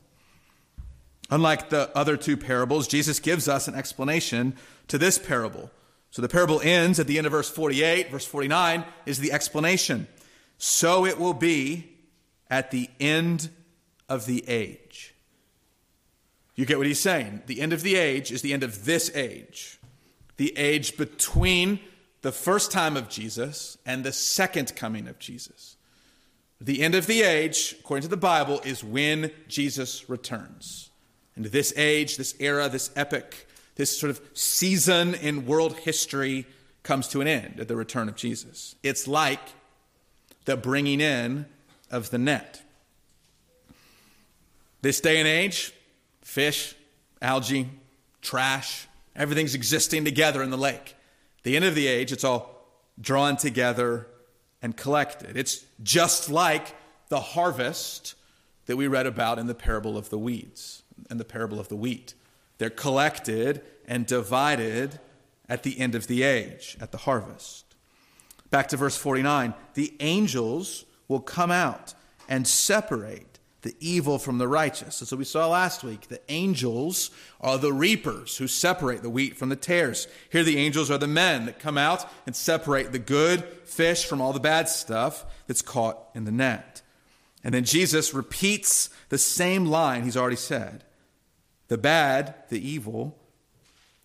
Unlike 1.30 1.70
the 1.70 1.96
other 1.96 2.18
two 2.18 2.38
parables, 2.38 2.88
Jesus 2.88 3.20
gives 3.20 3.48
us 3.48 3.68
an 3.68 3.76
explanation 3.76 4.56
to 4.88 4.98
this 4.98 5.20
parable. 5.20 5.70
So 6.12 6.22
the 6.22 6.30
parable 6.30 6.60
ends 6.62 7.00
at 7.00 7.08
the 7.08 7.18
end 7.18 7.28
of 7.28 7.32
verse 7.32 7.50
48. 7.50 8.12
Verse 8.12 8.26
49 8.26 8.84
is 9.06 9.20
the 9.20 9.32
explanation. 9.32 10.08
So 10.58 11.06
it 11.06 11.20
will 11.20 11.34
be 11.34 11.92
at 12.50 12.72
the 12.72 12.90
end 13.00 13.50
of 14.08 14.26
the 14.26 14.48
age. 14.50 15.14
You 16.56 16.66
get 16.66 16.78
what 16.78 16.88
he's 16.88 17.00
saying. 17.00 17.44
The 17.46 17.62
end 17.62 17.72
of 17.72 17.84
the 17.84 17.96
age 17.96 18.32
is 18.32 18.42
the 18.42 18.52
end 18.52 18.64
of 18.64 18.84
this 18.84 19.16
age, 19.16 19.80
the 20.38 20.58
age 20.58 20.98
between 20.98 21.80
the 22.22 22.34
first 22.34 22.72
time 22.72 22.98
of 22.98 23.08
Jesus 23.08 23.78
and 23.86 24.04
the 24.04 24.12
second 24.12 24.76
coming 24.76 25.08
of 25.08 25.20
Jesus. 25.20 25.78
The 26.60 26.82
end 26.82 26.96
of 26.96 27.08
the 27.08 27.22
age, 27.22 27.78
according 27.80 28.02
to 28.02 28.10
the 28.10 28.18
Bible, 28.18 28.60
is 28.66 28.84
when 28.84 29.32
Jesus 29.48 30.10
returns. 30.10 30.90
And 31.38 31.46
this 31.46 31.72
age, 31.78 32.18
this 32.18 32.36
era, 32.40 32.68
this 32.68 32.92
epic, 32.98 33.48
this 33.80 33.98
sort 33.98 34.10
of 34.10 34.20
season 34.34 35.16
in 35.16 35.46
world 35.46 35.74
history 35.78 36.46
comes 36.84 37.08
to 37.08 37.22
an 37.22 37.28
end 37.30 37.62
at 37.62 37.70
the 37.70 37.78
return 37.78 38.10
of 38.10 38.16
Jesus. 38.18 38.76
It's 38.84 39.08
like 39.08 39.40
the 40.44 40.58
bringing 40.58 41.00
in 41.00 41.46
of 41.90 42.10
the 42.10 42.18
net. 42.18 42.62
This 44.82 45.00
day 45.00 45.18
and 45.18 45.26
age, 45.26 45.74
fish, 46.22 46.76
algae, 47.22 47.70
trash, 48.22 48.86
everything's 49.16 49.56
existing 49.56 50.04
together 50.04 50.44
in 50.44 50.50
the 50.50 50.58
lake. 50.58 50.98
The 51.44 51.56
end 51.56 51.64
of 51.64 51.74
the 51.74 51.88
age, 51.88 52.12
it's 52.12 52.26
all 52.26 52.68
drawn 53.00 53.38
together 53.38 54.08
and 54.62 54.76
collected. 54.76 55.38
It's 55.38 55.64
just 55.82 56.30
like 56.30 56.76
the 57.08 57.22
harvest 57.22 58.16
that 58.66 58.76
we 58.76 58.88
read 58.88 59.08
about 59.08 59.40
in 59.40 59.48
the 59.48 59.56
parable 59.56 59.98
of 59.98 60.10
the 60.10 60.20
weeds 60.20 60.84
and 61.10 61.18
the 61.18 61.24
parable 61.24 61.62
of 61.62 61.70
the 61.70 61.78
wheat. 61.78 62.14
They're 62.60 62.70
collected 62.70 63.62
and 63.88 64.06
divided 64.06 65.00
at 65.50 65.64
the 65.64 65.80
end 65.80 65.96
of 65.96 66.06
the 66.06 66.22
age, 66.22 66.78
at 66.80 66.92
the 66.92 67.00
harvest. 67.00 67.66
Back 68.52 68.68
to 68.70 68.78
verse 68.78 68.96
49 68.96 69.56
the 69.74 69.94
angels 70.00 70.86
will 71.08 71.20
come 71.20 71.50
out 71.50 71.96
and 72.28 72.48
separate 72.48 73.40
the 73.62 73.76
evil 73.80 74.18
from 74.20 74.38
the 74.38 74.48
righteous. 74.48 75.02
As 75.02 75.14
we 75.14 75.26
saw 75.26 75.48
last 75.48 75.84
week, 75.84 76.08
the 76.08 76.22
angels 76.30 77.12
are 77.42 77.58
the 77.58 77.74
reapers 77.74 78.38
who 78.38 78.48
separate 78.48 79.02
the 79.02 79.10
wheat 79.10 79.36
from 79.36 79.50
the 79.50 79.56
tares. 79.56 80.08
Here, 80.30 80.44
the 80.44 80.58
angels 80.58 80.90
are 80.90 80.98
the 80.98 81.08
men 81.08 81.46
that 81.46 81.60
come 81.60 81.78
out 81.78 82.10
and 82.26 82.34
separate 82.34 82.94
the 82.94 83.00
good 83.00 83.44
fish 83.66 84.06
from 84.06 84.22
all 84.22 84.32
the 84.32 84.40
bad 84.40 84.70
stuff 84.70 85.26
that's 85.46 85.62
caught 85.62 85.98
in 86.16 86.24
the 86.24 86.32
net. 86.32 86.82
And 87.44 87.54
then 87.54 87.66
Jesus 87.66 88.14
repeats 88.14 88.90
the 89.10 89.18
same 89.18 89.66
line 89.66 90.04
he's 90.04 90.18
already 90.18 90.38
said 90.38 90.86
The 91.70 91.78
bad, 91.78 92.36
the 92.50 92.68
evil, 92.68 93.18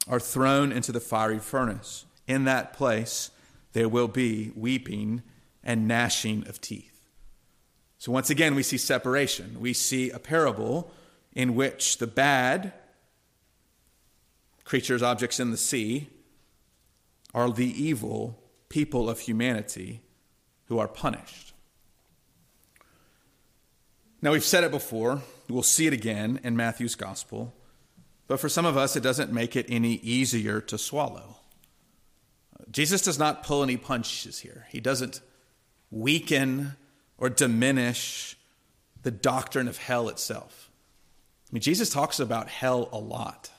are 0.07 0.21
thrown 0.21 0.71
into 0.71 0.93
the 0.93 1.01
fiery 1.01 1.39
furnace. 1.39 2.05
In 2.27 2.45
that 2.45 2.73
place, 2.73 3.31
there 3.73 3.89
will 3.89 4.09
be 4.09 4.53
weeping 4.55 5.23
and 5.63 5.89
gnashing 5.89 6.47
of 6.47 6.61
teeth. 6.61 7.09
So 7.99 8.13
once 8.13 8.31
again, 8.31 8.55
we 8.55 8.63
see 8.63 8.77
separation. 8.77 9.59
We 9.61 9.73
see 9.73 10.11
a 10.11 10.19
parable 10.19 10.93
in 11.35 11.55
which 11.55 11.99
the 11.99 12.07
bad 12.07 12.73
creatures, 14.65 15.03
objects 15.03 15.41
in 15.41 15.51
the 15.51 15.57
sea, 15.57 16.09
are 17.35 17.51
the 17.51 17.83
evil 17.83 18.43
people 18.69 19.09
of 19.09 19.21
humanity 19.21 20.01
who 20.67 20.79
are 20.79 20.89
punished. 20.89 21.53
Now, 24.23 24.33
we've 24.33 24.45
said 24.45 24.65
it 24.65 24.71
before, 24.71 25.23
we'll 25.49 25.63
see 25.63 25.87
it 25.87 25.93
again 25.93 26.41
in 26.43 26.57
Matthew's 26.57 26.95
gospel, 26.95 27.55
but 28.27 28.41
for 28.41 28.49
some 28.49 28.65
of 28.65 28.77
us, 28.77 28.97
it 28.97 29.03
doesn't 29.03 29.33
make 29.33 29.57
it 29.57 29.67
any 29.69 29.95
easier 29.95 30.61
to 30.63 30.79
swallow. 30.79 31.37
Jesus 32.71 33.03
does 33.03 33.19
not 33.19 33.43
pull 33.43 33.63
any 33.63 33.77
punches 33.77 34.41
here, 34.41 34.67
he 34.71 34.81
doesn't 34.81 35.21
weaken 35.91 36.77
or 37.19 37.29
diminish 37.29 38.37
the 39.03 39.11
doctrine 39.11 39.69
of 39.69 39.79
hell 39.79 40.09
itself. 40.09 40.71
I 41.51 41.55
mean, 41.55 41.61
Jesus 41.61 41.91
talks 41.91 42.19
about 42.19 42.49
hell 42.49 42.89
a 42.91 42.99
lot, 42.99 43.51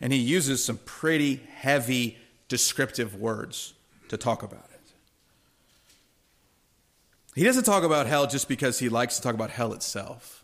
and 0.00 0.12
he 0.12 0.18
uses 0.18 0.62
some 0.64 0.78
pretty 0.84 1.40
heavy 1.56 2.18
descriptive 2.48 3.14
words 3.14 3.74
to 4.08 4.16
talk 4.16 4.42
about 4.42 4.68
it. 4.72 4.80
He 7.34 7.44
doesn't 7.44 7.64
talk 7.64 7.82
about 7.82 8.06
hell 8.06 8.26
just 8.26 8.46
because 8.46 8.78
he 8.78 8.90
likes 8.90 9.16
to 9.16 9.22
talk 9.22 9.34
about 9.34 9.50
hell 9.50 9.72
itself. 9.72 10.41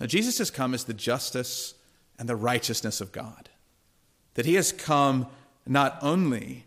Now, 0.00 0.06
Jesus 0.06 0.38
has 0.38 0.50
come 0.50 0.74
as 0.74 0.84
the 0.84 0.94
justice 0.94 1.74
and 2.18 2.28
the 2.28 2.36
righteousness 2.36 3.00
of 3.00 3.12
God. 3.12 3.48
That 4.34 4.46
he 4.46 4.54
has 4.54 4.72
come 4.72 5.26
not 5.66 5.98
only 6.02 6.66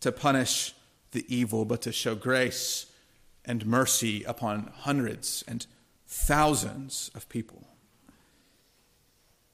to 0.00 0.10
punish 0.12 0.74
the 1.12 1.24
evil, 1.28 1.64
but 1.64 1.82
to 1.82 1.92
show 1.92 2.14
grace 2.14 2.86
and 3.44 3.66
mercy 3.66 4.24
upon 4.24 4.72
hundreds 4.80 5.44
and 5.46 5.66
thousands 6.06 7.10
of 7.14 7.28
people. 7.28 7.68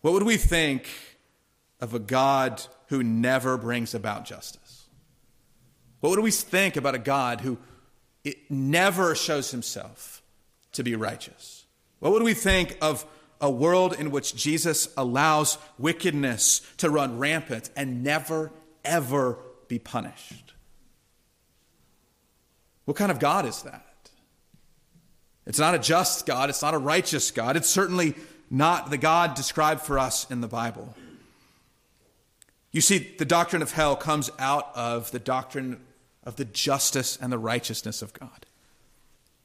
What 0.00 0.14
would 0.14 0.22
we 0.22 0.36
think 0.36 0.88
of 1.80 1.94
a 1.94 1.98
God 1.98 2.62
who 2.86 3.02
never 3.02 3.56
brings 3.56 3.94
about 3.94 4.24
justice? 4.24 4.86
What 6.00 6.10
would 6.10 6.20
we 6.20 6.30
think 6.30 6.76
about 6.76 6.94
a 6.94 6.98
God 6.98 7.40
who 7.40 7.58
never 8.48 9.14
shows 9.14 9.50
himself 9.50 10.22
to 10.72 10.82
be 10.82 10.94
righteous? 10.94 11.66
What 11.98 12.12
would 12.12 12.22
we 12.22 12.34
think 12.34 12.76
of 12.80 13.04
a 13.40 13.50
world 13.50 13.94
in 13.94 14.10
which 14.10 14.34
Jesus 14.34 14.88
allows 14.96 15.58
wickedness 15.78 16.60
to 16.78 16.90
run 16.90 17.18
rampant 17.18 17.70
and 17.76 18.02
never, 18.02 18.50
ever 18.84 19.38
be 19.68 19.78
punished? 19.78 20.54
What 22.84 22.96
kind 22.96 23.10
of 23.10 23.18
God 23.18 23.44
is 23.44 23.62
that? 23.62 23.84
It's 25.46 25.58
not 25.58 25.74
a 25.74 25.78
just 25.78 26.26
God. 26.26 26.50
It's 26.50 26.62
not 26.62 26.74
a 26.74 26.78
righteous 26.78 27.30
God. 27.30 27.56
It's 27.56 27.68
certainly 27.68 28.14
not 28.50 28.90
the 28.90 28.98
God 28.98 29.34
described 29.34 29.82
for 29.82 29.98
us 29.98 30.30
in 30.30 30.40
the 30.40 30.48
Bible. 30.48 30.94
You 32.72 32.80
see, 32.80 33.14
the 33.18 33.24
doctrine 33.24 33.62
of 33.62 33.72
hell 33.72 33.96
comes 33.96 34.30
out 34.38 34.70
of 34.74 35.10
the 35.10 35.18
doctrine 35.18 35.80
of 36.24 36.36
the 36.36 36.44
justice 36.44 37.18
and 37.20 37.32
the 37.32 37.38
righteousness 37.38 38.02
of 38.02 38.12
God. 38.12 38.46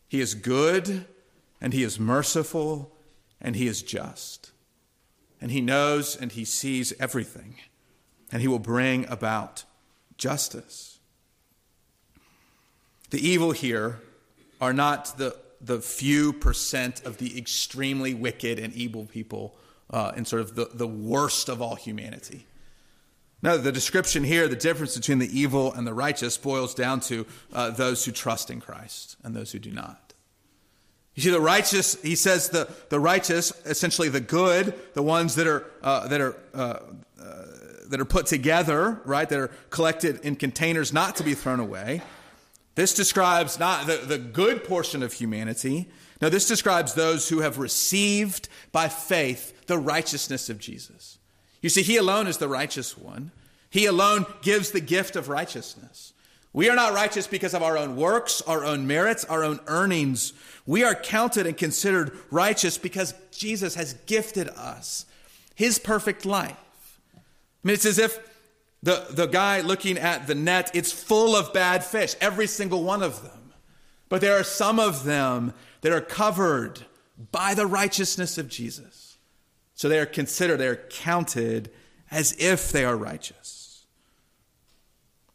He 0.07 0.21
is 0.21 0.35
good 0.35 1.05
and 1.59 1.73
he 1.73 1.83
is 1.83 1.99
merciful 1.99 2.92
and 3.43 3.55
he 3.55 3.67
is 3.67 3.83
just. 3.83 4.51
And 5.41 5.51
he 5.51 5.61
knows 5.61 6.15
and 6.15 6.31
he 6.31 6.45
sees 6.45 6.93
everything. 6.99 7.55
And 8.31 8.41
he 8.41 8.47
will 8.47 8.59
bring 8.59 9.05
about 9.09 9.65
justice. 10.17 10.99
The 13.11 13.19
evil 13.19 13.51
here 13.51 13.99
are 14.59 14.73
not 14.73 15.17
the, 15.17 15.37
the 15.61 15.81
few 15.81 16.33
percent 16.33 17.03
of 17.05 17.17
the 17.17 17.37
extremely 17.37 18.13
wicked 18.13 18.57
and 18.57 18.73
evil 18.73 19.05
people 19.05 19.55
uh, 19.91 20.13
in 20.15 20.25
sort 20.25 20.41
of 20.41 20.55
the, 20.55 20.69
the 20.73 20.87
worst 20.87 21.49
of 21.49 21.61
all 21.61 21.75
humanity. 21.75 22.47
No, 23.43 23.57
the 23.57 23.73
description 23.73 24.23
here, 24.23 24.47
the 24.47 24.55
difference 24.55 24.95
between 24.95 25.19
the 25.19 25.37
evil 25.37 25.73
and 25.73 25.85
the 25.85 25.93
righteous, 25.93 26.37
boils 26.37 26.73
down 26.73 27.01
to 27.01 27.25
uh, 27.51 27.71
those 27.71 28.05
who 28.05 28.13
trust 28.13 28.49
in 28.49 28.61
Christ 28.61 29.17
and 29.23 29.35
those 29.35 29.51
who 29.51 29.59
do 29.59 29.71
not. 29.71 30.02
You 31.15 31.23
see, 31.23 31.29
the 31.29 31.39
righteous, 31.39 32.01
he 32.01 32.15
says 32.15 32.49
the, 32.49 32.67
the 32.89 32.99
righteous, 32.99 33.53
essentially 33.65 34.09
the 34.09 34.19
good, 34.19 34.73
the 34.93 35.03
ones 35.03 35.35
that 35.35 35.45
are, 35.45 35.65
uh, 35.83 36.07
that, 36.07 36.21
are, 36.21 36.35
uh, 36.53 36.79
uh, 37.21 37.45
that 37.89 37.99
are 37.99 38.05
put 38.05 38.25
together, 38.25 38.99
right, 39.05 39.29
that 39.29 39.39
are 39.39 39.51
collected 39.69 40.21
in 40.21 40.35
containers 40.35 40.91
not 40.91 41.15
to 41.17 41.23
be 41.23 41.35
thrown 41.35 41.59
away. 41.59 42.01
This 42.75 42.95
describes 42.95 43.59
not 43.59 43.85
the, 43.85 43.97
the 43.97 44.17
good 44.17 44.63
portion 44.63 45.03
of 45.03 45.13
humanity. 45.13 45.87
No, 46.19 46.29
this 46.29 46.47
describes 46.47 46.95
those 46.95 47.29
who 47.29 47.41
have 47.41 47.59
received 47.59 48.49
by 48.71 48.89
faith 48.89 49.67
the 49.67 49.77
righteousness 49.77 50.49
of 50.49 50.57
Jesus. 50.57 51.19
You 51.61 51.69
see, 51.69 51.83
He 51.83 51.97
alone 51.97 52.25
is 52.25 52.37
the 52.37 52.47
righteous 52.47 52.97
one. 52.97 53.31
He 53.69 53.85
alone 53.85 54.25
gives 54.41 54.71
the 54.71 54.81
gift 54.81 55.15
of 55.15 55.29
righteousness. 55.29 56.12
We 56.53 56.69
are 56.69 56.75
not 56.75 56.93
righteous 56.93 57.25
because 57.25 57.55
of 57.55 57.63
our 57.63 57.77
own 57.77 57.95
works, 57.95 58.41
our 58.43 58.63
own 58.63 58.85
merits, 58.85 59.25
our 59.25 59.43
own 59.43 59.59
earnings. 59.65 60.33
We 60.67 60.83
are 60.83 60.93
counted 60.93 61.47
and 61.47 61.57
considered 61.57 62.15
righteous 62.29 62.77
because 62.77 63.15
Jesus 63.31 63.73
has 63.75 63.95
gifted 64.05 64.49
us 64.49 65.05
His 65.55 65.79
perfect 65.79 66.25
life. 66.25 66.99
I 67.15 67.19
mean, 67.63 67.73
it's 67.73 67.85
as 67.85 67.97
if 67.97 68.19
the, 68.83 69.07
the 69.09 69.25
guy 69.25 69.61
looking 69.61 69.97
at 69.97 70.27
the 70.27 70.35
net, 70.35 70.69
it's 70.75 70.91
full 70.91 71.35
of 71.35 71.53
bad 71.53 71.83
fish, 71.83 72.15
every 72.21 72.47
single 72.47 72.83
one 72.83 73.01
of 73.01 73.23
them. 73.23 73.53
But 74.09 74.21
there 74.21 74.37
are 74.37 74.43
some 74.43 74.79
of 74.79 75.05
them 75.05 75.53
that 75.81 75.91
are 75.91 76.01
covered 76.01 76.81
by 77.31 77.55
the 77.55 77.65
righteousness 77.65 78.37
of 78.37 78.47
Jesus. 78.47 79.17
So 79.73 79.89
they 79.89 79.99
are 79.99 80.05
considered, 80.05 80.57
they 80.57 80.67
are 80.67 80.75
counted 80.75 81.71
as 82.11 82.35
if 82.37 82.71
they 82.71 82.85
are 82.85 82.95
righteous. 82.95 83.62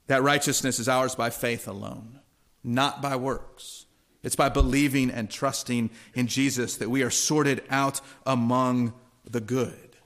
That 0.09 0.23
righteousness 0.23 0.79
is 0.79 0.89
ours 0.89 1.15
by 1.15 1.31
faith 1.31 1.69
alone, 1.69 2.21
not 2.63 3.01
by 3.01 3.17
works. 3.17 3.87
It's 4.23 4.37
by 4.37 4.49
believing 4.49 5.11
and 5.11 5.31
trusting 5.31 5.91
in 6.15 6.27
Jesus 6.27 6.77
that 6.79 6.91
we 6.91 7.03
are 7.03 7.11
sorted 7.11 7.63
out 7.71 8.01
among 8.27 8.93
the 9.25 9.41
good. 9.41 9.97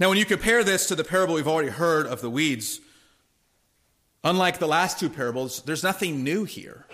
Now, 0.00 0.08
when 0.08 0.18
you 0.18 0.24
compare 0.24 0.64
this 0.64 0.86
to 0.88 0.94
the 0.94 1.04
parable 1.04 1.34
we've 1.34 1.48
already 1.48 1.70
heard 1.70 2.06
of 2.06 2.20
the 2.20 2.30
weeds, 2.30 2.80
unlike 4.24 4.58
the 4.58 4.68
last 4.68 4.98
two 4.98 5.08
parables, 5.08 5.62
there's 5.62 5.82
nothing 5.82 6.22
new 6.24 6.44
here. 6.44 6.86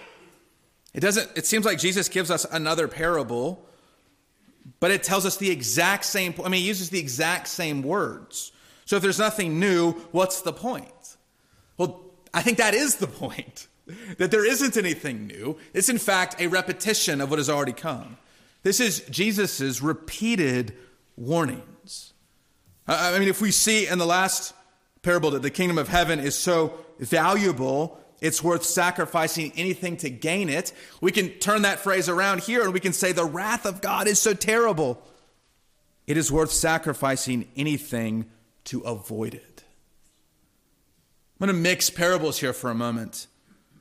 It 0.92 1.00
doesn't, 1.00 1.30
it 1.37 1.46
seems 1.46 1.64
like 1.64 1.78
Jesus 1.78 2.08
gives 2.08 2.30
us 2.30 2.44
another 2.44 2.88
parable 2.88 3.66
but 4.80 4.90
it 4.90 5.02
tells 5.02 5.26
us 5.26 5.37
the 5.37 5.50
exact 5.50 6.04
same, 6.04 6.34
I 6.42 6.48
mean, 6.48 6.62
it 6.62 6.66
uses 6.66 6.90
the 6.90 6.98
exact 6.98 7.48
same 7.48 7.82
words. 7.82 8.52
So 8.85 8.97
if 8.97 9.03
there's 9.03 9.18
nothing 9.18 9.59
new, 9.59 9.92
what's 10.12 10.42
the 10.42 10.53
point? 10.53 11.16
Well, 11.77 12.01
I 12.33 12.42
think 12.42 12.59
that 12.59 12.75
is 12.75 12.97
the 12.97 13.07
point. 13.25 13.68
That 14.16 14.31
there 14.31 14.47
isn't 14.47 14.77
anything 14.79 15.27
new. 15.27 15.59
It's 15.75 15.90
in 15.90 15.99
fact 15.99 16.40
a 16.40 16.47
repetition 16.47 17.20
of 17.20 17.29
what 17.29 17.38
has 17.38 17.51
already 17.51 17.75
come. 17.75 18.16
This 18.62 18.81
is 18.81 19.01
Jesus' 19.11 19.83
repeated 19.83 20.75
warnings. 21.16 22.14
I 22.87 23.18
mean, 23.18 23.29
if 23.29 23.42
we 23.42 23.51
see 23.51 23.87
in 23.87 23.99
the 23.99 24.07
last 24.07 24.55
parable 25.03 25.31
that 25.33 25.42
the 25.42 25.51
kingdom 25.51 25.77
of 25.77 25.88
heaven 25.88 26.18
is 26.18 26.35
so 26.35 26.73
valuable 26.99 28.01
it's 28.25 28.42
worth 28.42 28.64
sacrificing 28.64 29.53
anything 29.55 29.99
to 29.99 30.09
gain 30.09 30.49
it. 30.49 30.73
We 31.03 31.12
can 31.12 31.29
turn 31.29 31.61
that 31.62 31.81
phrase 31.81 32.09
around 32.09 32.40
here 32.40 32.62
and 32.62 32.73
we 32.73 32.81
can 32.81 32.94
say, 32.94 33.12
the 33.12 33.27
wrath 33.27 33.66
of 33.66 33.83
God 33.83 34.07
is 34.09 34.18
so 34.18 34.33
terrible. 34.33 35.03
It 36.07 36.16
is 36.16 36.33
worth 36.33 36.51
sacrificing 36.51 37.49
anything 37.55 38.25
to 38.64 38.81
avoid 38.81 39.35
it. 39.35 39.64
I'm 41.40 41.46
going 41.46 41.57
to 41.57 41.62
mix 41.62 41.90
parables 41.90 42.38
here 42.38 42.53
for 42.53 42.70
a 42.70 42.74
moment. 42.74 43.27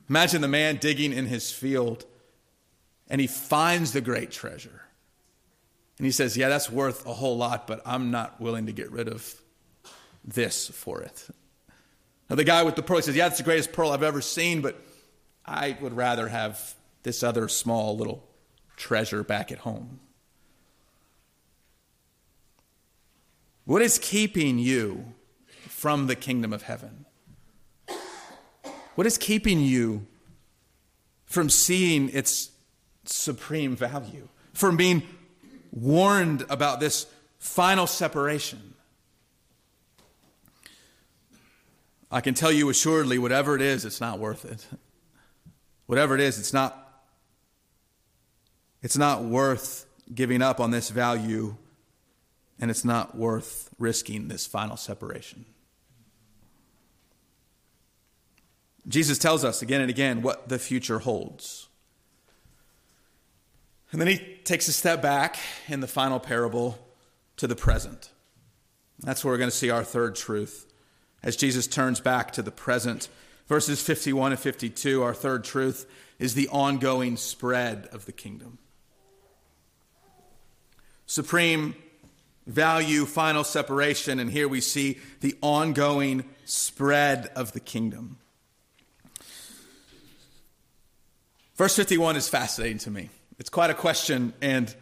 Imagine 0.08 0.40
the 0.42 0.48
man 0.48 0.76
digging 0.76 1.12
in 1.12 1.26
his 1.26 1.50
field 1.50 2.04
and 3.08 3.20
he 3.20 3.26
finds 3.26 3.92
the 3.92 4.00
great 4.00 4.30
treasure. 4.30 4.82
And 5.98 6.04
he 6.04 6.10
says, 6.10 6.36
Yeah, 6.36 6.48
that's 6.48 6.70
worth 6.70 7.06
a 7.06 7.12
whole 7.12 7.36
lot, 7.36 7.66
but 7.66 7.80
I'm 7.86 8.10
not 8.10 8.40
willing 8.40 8.66
to 8.66 8.72
get 8.72 8.90
rid 8.90 9.08
of 9.08 9.40
this 10.24 10.68
for 10.68 11.00
it. 11.00 11.28
Now, 12.28 12.36
the 12.36 12.44
guy 12.44 12.62
with 12.62 12.76
the 12.76 12.82
pearl 12.82 13.00
says, 13.02 13.14
Yeah, 13.14 13.28
that's 13.28 13.38
the 13.38 13.44
greatest 13.44 13.72
pearl 13.72 13.90
I've 13.90 14.02
ever 14.02 14.20
seen, 14.20 14.60
but 14.60 14.80
I 15.46 15.76
would 15.80 15.94
rather 15.94 16.28
have 16.28 16.74
this 17.02 17.22
other 17.22 17.48
small 17.48 17.96
little 17.96 18.26
treasure 18.76 19.22
back 19.22 19.52
at 19.52 19.58
home. 19.58 20.00
What 23.64 23.80
is 23.82 23.98
keeping 23.98 24.58
you 24.58 25.14
from 25.68 26.06
the 26.06 26.14
kingdom 26.14 26.52
of 26.52 26.62
heaven? 26.62 27.06
What 28.94 29.06
is 29.06 29.18
keeping 29.18 29.60
you 29.60 30.06
from 31.24 31.48
seeing 31.50 32.10
its 32.10 32.50
supreme 33.06 33.74
value, 33.74 34.28
from 34.52 34.76
being 34.76 35.02
warned 35.72 36.44
about 36.48 36.78
this 36.78 37.06
final 37.38 37.86
separation? 37.86 38.74
I 42.10 42.20
can 42.20 42.34
tell 42.34 42.52
you 42.52 42.68
assuredly, 42.68 43.18
whatever 43.18 43.56
it 43.56 43.62
is, 43.62 43.84
it's 43.84 44.00
not 44.00 44.20
worth 44.20 44.44
it. 44.44 44.64
Whatever 45.86 46.14
it 46.14 46.20
is, 46.20 46.38
it's 46.38 46.52
not, 46.52 47.02
it's 48.82 48.96
not 48.96 49.24
worth 49.24 49.86
giving 50.14 50.40
up 50.40 50.60
on 50.60 50.70
this 50.70 50.90
value, 50.90 51.56
and 52.60 52.70
it's 52.70 52.84
not 52.84 53.16
worth 53.16 53.70
risking 53.78 54.28
this 54.28 54.46
final 54.46 54.76
separation. 54.76 55.44
Jesus 58.86 59.18
tells 59.18 59.44
us 59.44 59.62
again 59.62 59.80
and 59.80 59.90
again 59.90 60.22
what 60.22 60.48
the 60.48 60.58
future 60.58 60.98
holds. 60.98 61.68
And 63.92 64.00
then 64.00 64.08
he 64.08 64.18
takes 64.44 64.68
a 64.68 64.72
step 64.72 65.00
back 65.00 65.38
in 65.68 65.80
the 65.80 65.86
final 65.86 66.20
parable 66.20 66.78
to 67.36 67.46
the 67.46 67.56
present. 67.56 68.10
That's 69.00 69.24
where 69.24 69.32
we're 69.32 69.38
going 69.38 69.50
to 69.50 69.56
see 69.56 69.70
our 69.70 69.84
third 69.84 70.16
truth 70.16 70.66
as 71.22 71.36
Jesus 71.36 71.66
turns 71.66 72.00
back 72.00 72.32
to 72.32 72.42
the 72.42 72.50
present. 72.50 73.08
Verses 73.46 73.82
51 73.82 74.32
and 74.32 74.40
52, 74.40 75.02
our 75.02 75.14
third 75.14 75.44
truth, 75.44 75.86
is 76.18 76.34
the 76.34 76.48
ongoing 76.48 77.16
spread 77.16 77.88
of 77.92 78.04
the 78.06 78.12
kingdom. 78.12 78.58
Supreme 81.06 81.74
value, 82.46 83.06
final 83.06 83.44
separation, 83.44 84.18
and 84.18 84.30
here 84.30 84.48
we 84.48 84.60
see 84.60 84.98
the 85.20 85.36
ongoing 85.40 86.24
spread 86.44 87.30
of 87.36 87.52
the 87.52 87.60
kingdom. 87.60 88.18
Verse 91.56 91.76
51 91.76 92.16
is 92.16 92.28
fascinating 92.28 92.78
to 92.78 92.90
me. 92.90 93.10
It's 93.38 93.50
quite 93.50 93.70
a 93.70 93.74
question 93.74 94.32
and 94.42 94.74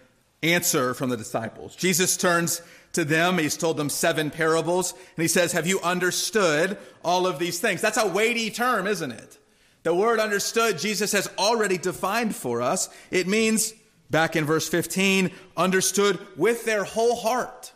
answer 0.43 0.95
from 0.95 1.11
the 1.11 1.17
disciples. 1.17 1.77
Jesus 1.77 2.17
turns 2.17 2.63
to 2.93 3.05
them. 3.05 3.39
He's 3.39 3.57
told 3.57 3.77
them 3.77 3.89
seven 3.89 4.31
parables. 4.31 4.93
And 4.93 5.23
he 5.23 5.29
says, 5.29 5.53
Have 5.53 5.67
you 5.67 5.81
understood 5.81 6.79
all 7.05 7.27
of 7.27 7.39
these 7.39 7.61
things? 7.61 7.81
That's 7.81 7.99
a 7.99 8.07
weighty 8.07 8.51
term, 8.51 8.87
isn't 8.87 9.13
it? 9.13 9.39
The 9.83 9.95
word 9.95 10.21
understood, 10.21 10.79
Jesus 10.79 11.13
has 11.13 11.29
already 11.39 11.77
defined 11.77 12.37
for 12.37 12.63
us. 12.63 12.89
It 13.11 13.27
means, 13.27 13.75
back 14.13 14.37
in 14.37 14.45
verse 14.45 14.69
15, 14.69 15.33
understood 15.57 16.21
with 16.37 16.65
their 16.65 16.85
whole 16.85 17.17
heart. 17.17 17.73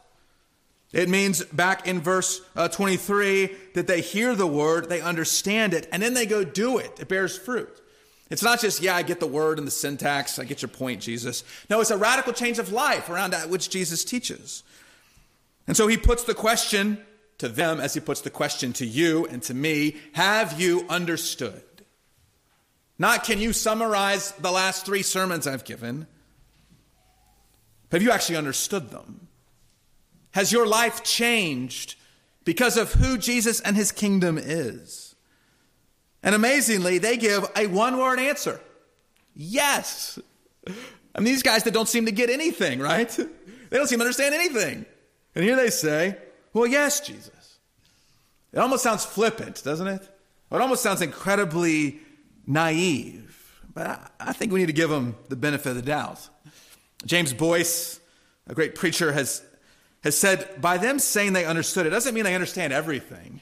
It 0.92 1.08
means 1.08 1.44
back 1.44 1.88
in 1.88 2.00
verse 2.00 2.40
uh, 2.54 2.68
23 2.68 3.50
that 3.74 3.88
they 3.88 4.00
hear 4.00 4.36
the 4.36 4.46
word, 4.46 4.88
they 4.88 5.00
understand 5.00 5.74
it, 5.74 5.88
and 5.90 6.00
then 6.00 6.14
they 6.14 6.26
go 6.26 6.44
do 6.44 6.78
it. 6.78 7.00
It 7.00 7.08
bears 7.08 7.36
fruit. 7.36 7.80
It's 8.30 8.42
not 8.42 8.60
just, 8.60 8.80
yeah, 8.80 8.94
I 8.94 9.02
get 9.02 9.18
the 9.18 9.26
word 9.26 9.58
and 9.58 9.66
the 9.66 9.72
syntax, 9.72 10.38
I 10.38 10.44
get 10.44 10.62
your 10.62 10.68
point, 10.68 11.00
Jesus. 11.00 11.42
No, 11.70 11.80
it's 11.80 11.90
a 11.90 11.96
radical 11.96 12.32
change 12.32 12.58
of 12.58 12.70
life 12.70 13.08
around 13.08 13.32
that 13.32 13.48
which 13.48 13.70
Jesus 13.70 14.04
teaches. 14.04 14.62
And 15.66 15.76
so 15.76 15.86
he 15.86 15.96
puts 15.96 16.24
the 16.24 16.34
question 16.34 16.98
to 17.38 17.48
them 17.48 17.80
as 17.80 17.94
he 17.94 18.00
puts 18.00 18.20
the 18.20 18.30
question 18.30 18.72
to 18.74 18.86
you 18.86 19.26
and 19.26 19.42
to 19.44 19.54
me 19.54 19.96
Have 20.12 20.60
you 20.60 20.86
understood? 20.88 21.62
Not 22.98 23.24
can 23.24 23.40
you 23.40 23.52
summarize 23.52 24.32
the 24.32 24.50
last 24.50 24.86
three 24.86 25.02
sermons 25.02 25.46
I've 25.46 25.64
given? 25.64 26.06
Have 27.92 28.02
you 28.02 28.10
actually 28.10 28.36
understood 28.36 28.90
them? 28.90 29.28
Has 30.32 30.52
your 30.52 30.66
life 30.66 31.02
changed 31.02 31.94
because 32.44 32.76
of 32.76 32.92
who 32.92 33.16
Jesus 33.18 33.60
and 33.60 33.76
his 33.76 33.92
kingdom 33.92 34.38
is? 34.38 35.14
And 36.22 36.34
amazingly, 36.34 36.98
they 36.98 37.16
give 37.16 37.44
a 37.56 37.66
one 37.66 37.98
word 37.98 38.18
answer 38.18 38.60
yes. 39.36 40.18
I 40.66 41.20
mean, 41.20 41.26
these 41.26 41.42
guys 41.42 41.62
that 41.64 41.74
don't 41.74 41.88
seem 41.88 42.06
to 42.06 42.12
get 42.12 42.30
anything, 42.30 42.80
right? 42.80 43.16
They 43.68 43.78
don't 43.78 43.88
seem 43.88 43.98
to 43.98 44.04
understand 44.04 44.32
anything. 44.32 44.86
And 45.34 45.42
here 45.42 45.56
they 45.56 45.70
say, 45.70 46.16
well, 46.52 46.68
yes, 46.68 47.00
Jesus. 47.00 47.58
It 48.52 48.60
almost 48.60 48.84
sounds 48.84 49.04
flippant, 49.04 49.64
doesn't 49.64 49.88
it? 49.88 50.02
It 50.52 50.60
almost 50.60 50.84
sounds 50.84 51.02
incredibly 51.02 51.98
naive. 52.46 53.60
But 53.74 53.88
I, 53.88 54.08
I 54.20 54.32
think 54.32 54.52
we 54.52 54.60
need 54.60 54.66
to 54.66 54.72
give 54.72 54.88
them 54.88 55.16
the 55.28 55.34
benefit 55.34 55.70
of 55.70 55.74
the 55.74 55.82
doubt. 55.82 56.28
James 57.04 57.32
Boice, 57.32 58.00
a 58.46 58.54
great 58.54 58.74
preacher, 58.74 59.12
has, 59.12 59.44
has 60.02 60.16
said, 60.16 60.60
by 60.60 60.78
them 60.78 60.98
saying 60.98 61.32
they 61.32 61.44
understood, 61.44 61.86
it 61.86 61.90
doesn't 61.90 62.14
mean 62.14 62.24
they 62.24 62.34
understand 62.34 62.72
everything, 62.72 63.40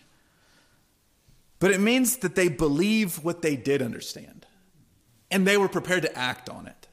but 1.61 1.71
it 1.71 1.81
means 1.81 2.19
that 2.19 2.35
they 2.35 2.49
believe 2.49 3.25
what 3.25 3.43
they 3.43 3.57
did 3.57 3.81
understand 3.81 4.47
and 5.31 5.47
they 5.47 5.57
were 5.57 5.69
prepared 5.69 6.03
to 6.03 6.19
act 6.19 6.49
on 6.49 6.67
it. 6.67 6.89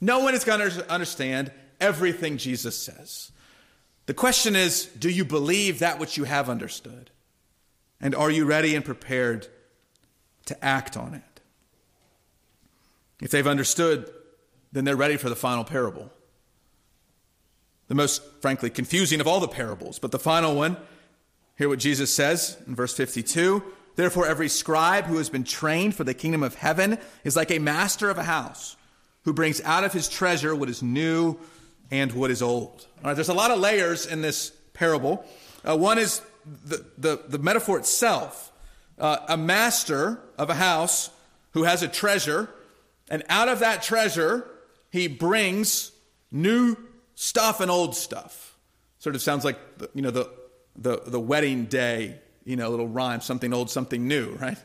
No 0.00 0.20
one 0.20 0.34
is 0.34 0.44
going 0.44 0.70
to 0.70 0.90
understand 0.90 1.52
everything 1.80 2.38
Jesus 2.38 2.76
says. 2.76 3.30
The 4.06 4.14
question 4.14 4.56
is 4.56 4.86
do 4.86 5.10
you 5.10 5.24
believe 5.24 5.78
that 5.78 5.98
which 5.98 6.16
you 6.16 6.24
have 6.24 6.48
understood? 6.48 7.10
And 8.00 8.14
are 8.14 8.30
you 8.30 8.44
ready 8.44 8.74
and 8.74 8.84
prepared 8.84 9.46
to 10.46 10.64
act 10.64 10.96
on 10.96 11.14
it? 11.14 11.40
If 13.20 13.30
they've 13.30 13.46
understood, 13.46 14.10
then 14.72 14.84
they're 14.84 14.96
ready 14.96 15.16
for 15.16 15.28
the 15.28 15.36
final 15.36 15.64
parable. 15.64 16.10
The 17.88 17.94
most, 17.94 18.22
frankly, 18.40 18.70
confusing 18.70 19.20
of 19.20 19.26
all 19.26 19.40
the 19.40 19.48
parables, 19.48 19.98
but 19.98 20.10
the 20.10 20.18
final 20.18 20.54
one. 20.54 20.76
Hear 21.58 21.68
what 21.68 21.78
Jesus 21.78 22.12
says 22.12 22.56
in 22.66 22.74
verse 22.74 22.94
52 22.94 23.62
Therefore, 23.94 24.26
every 24.26 24.48
scribe 24.48 25.04
who 25.04 25.18
has 25.18 25.28
been 25.28 25.44
trained 25.44 25.94
for 25.94 26.02
the 26.02 26.14
kingdom 26.14 26.42
of 26.42 26.54
heaven 26.54 26.98
is 27.24 27.36
like 27.36 27.50
a 27.50 27.58
master 27.58 28.08
of 28.08 28.16
a 28.16 28.22
house 28.22 28.76
who 29.24 29.34
brings 29.34 29.60
out 29.60 29.84
of 29.84 29.92
his 29.92 30.08
treasure 30.08 30.56
what 30.56 30.70
is 30.70 30.82
new 30.82 31.38
and 31.90 32.10
what 32.12 32.30
is 32.30 32.40
old. 32.40 32.86
All 32.98 33.10
right, 33.10 33.14
there's 33.14 33.28
a 33.28 33.34
lot 33.34 33.50
of 33.50 33.58
layers 33.58 34.06
in 34.06 34.22
this 34.22 34.50
parable. 34.72 35.24
Uh, 35.62 35.76
one 35.76 35.98
is 35.98 36.22
the, 36.64 36.84
the, 36.96 37.22
the 37.28 37.38
metaphor 37.38 37.78
itself 37.78 38.50
uh, 38.98 39.18
a 39.28 39.36
master 39.36 40.20
of 40.38 40.48
a 40.48 40.54
house 40.54 41.10
who 41.52 41.64
has 41.64 41.82
a 41.82 41.88
treasure, 41.88 42.48
and 43.10 43.22
out 43.28 43.48
of 43.48 43.58
that 43.58 43.82
treasure, 43.82 44.48
he 44.92 45.08
brings 45.08 45.90
new 46.30 46.76
stuff 47.14 47.60
and 47.60 47.70
old 47.70 47.96
stuff. 47.96 48.54
Sort 48.98 49.16
of 49.16 49.22
sounds 49.22 49.42
like, 49.42 49.56
the, 49.78 49.90
you 49.94 50.02
know, 50.02 50.10
the, 50.10 50.30
the, 50.76 51.00
the 51.06 51.18
wedding 51.18 51.64
day, 51.64 52.18
you 52.44 52.56
know, 52.56 52.68
little 52.68 52.86
rhyme, 52.86 53.22
something 53.22 53.54
old, 53.54 53.70
something 53.70 54.06
new, 54.06 54.32
right? 54.32 54.58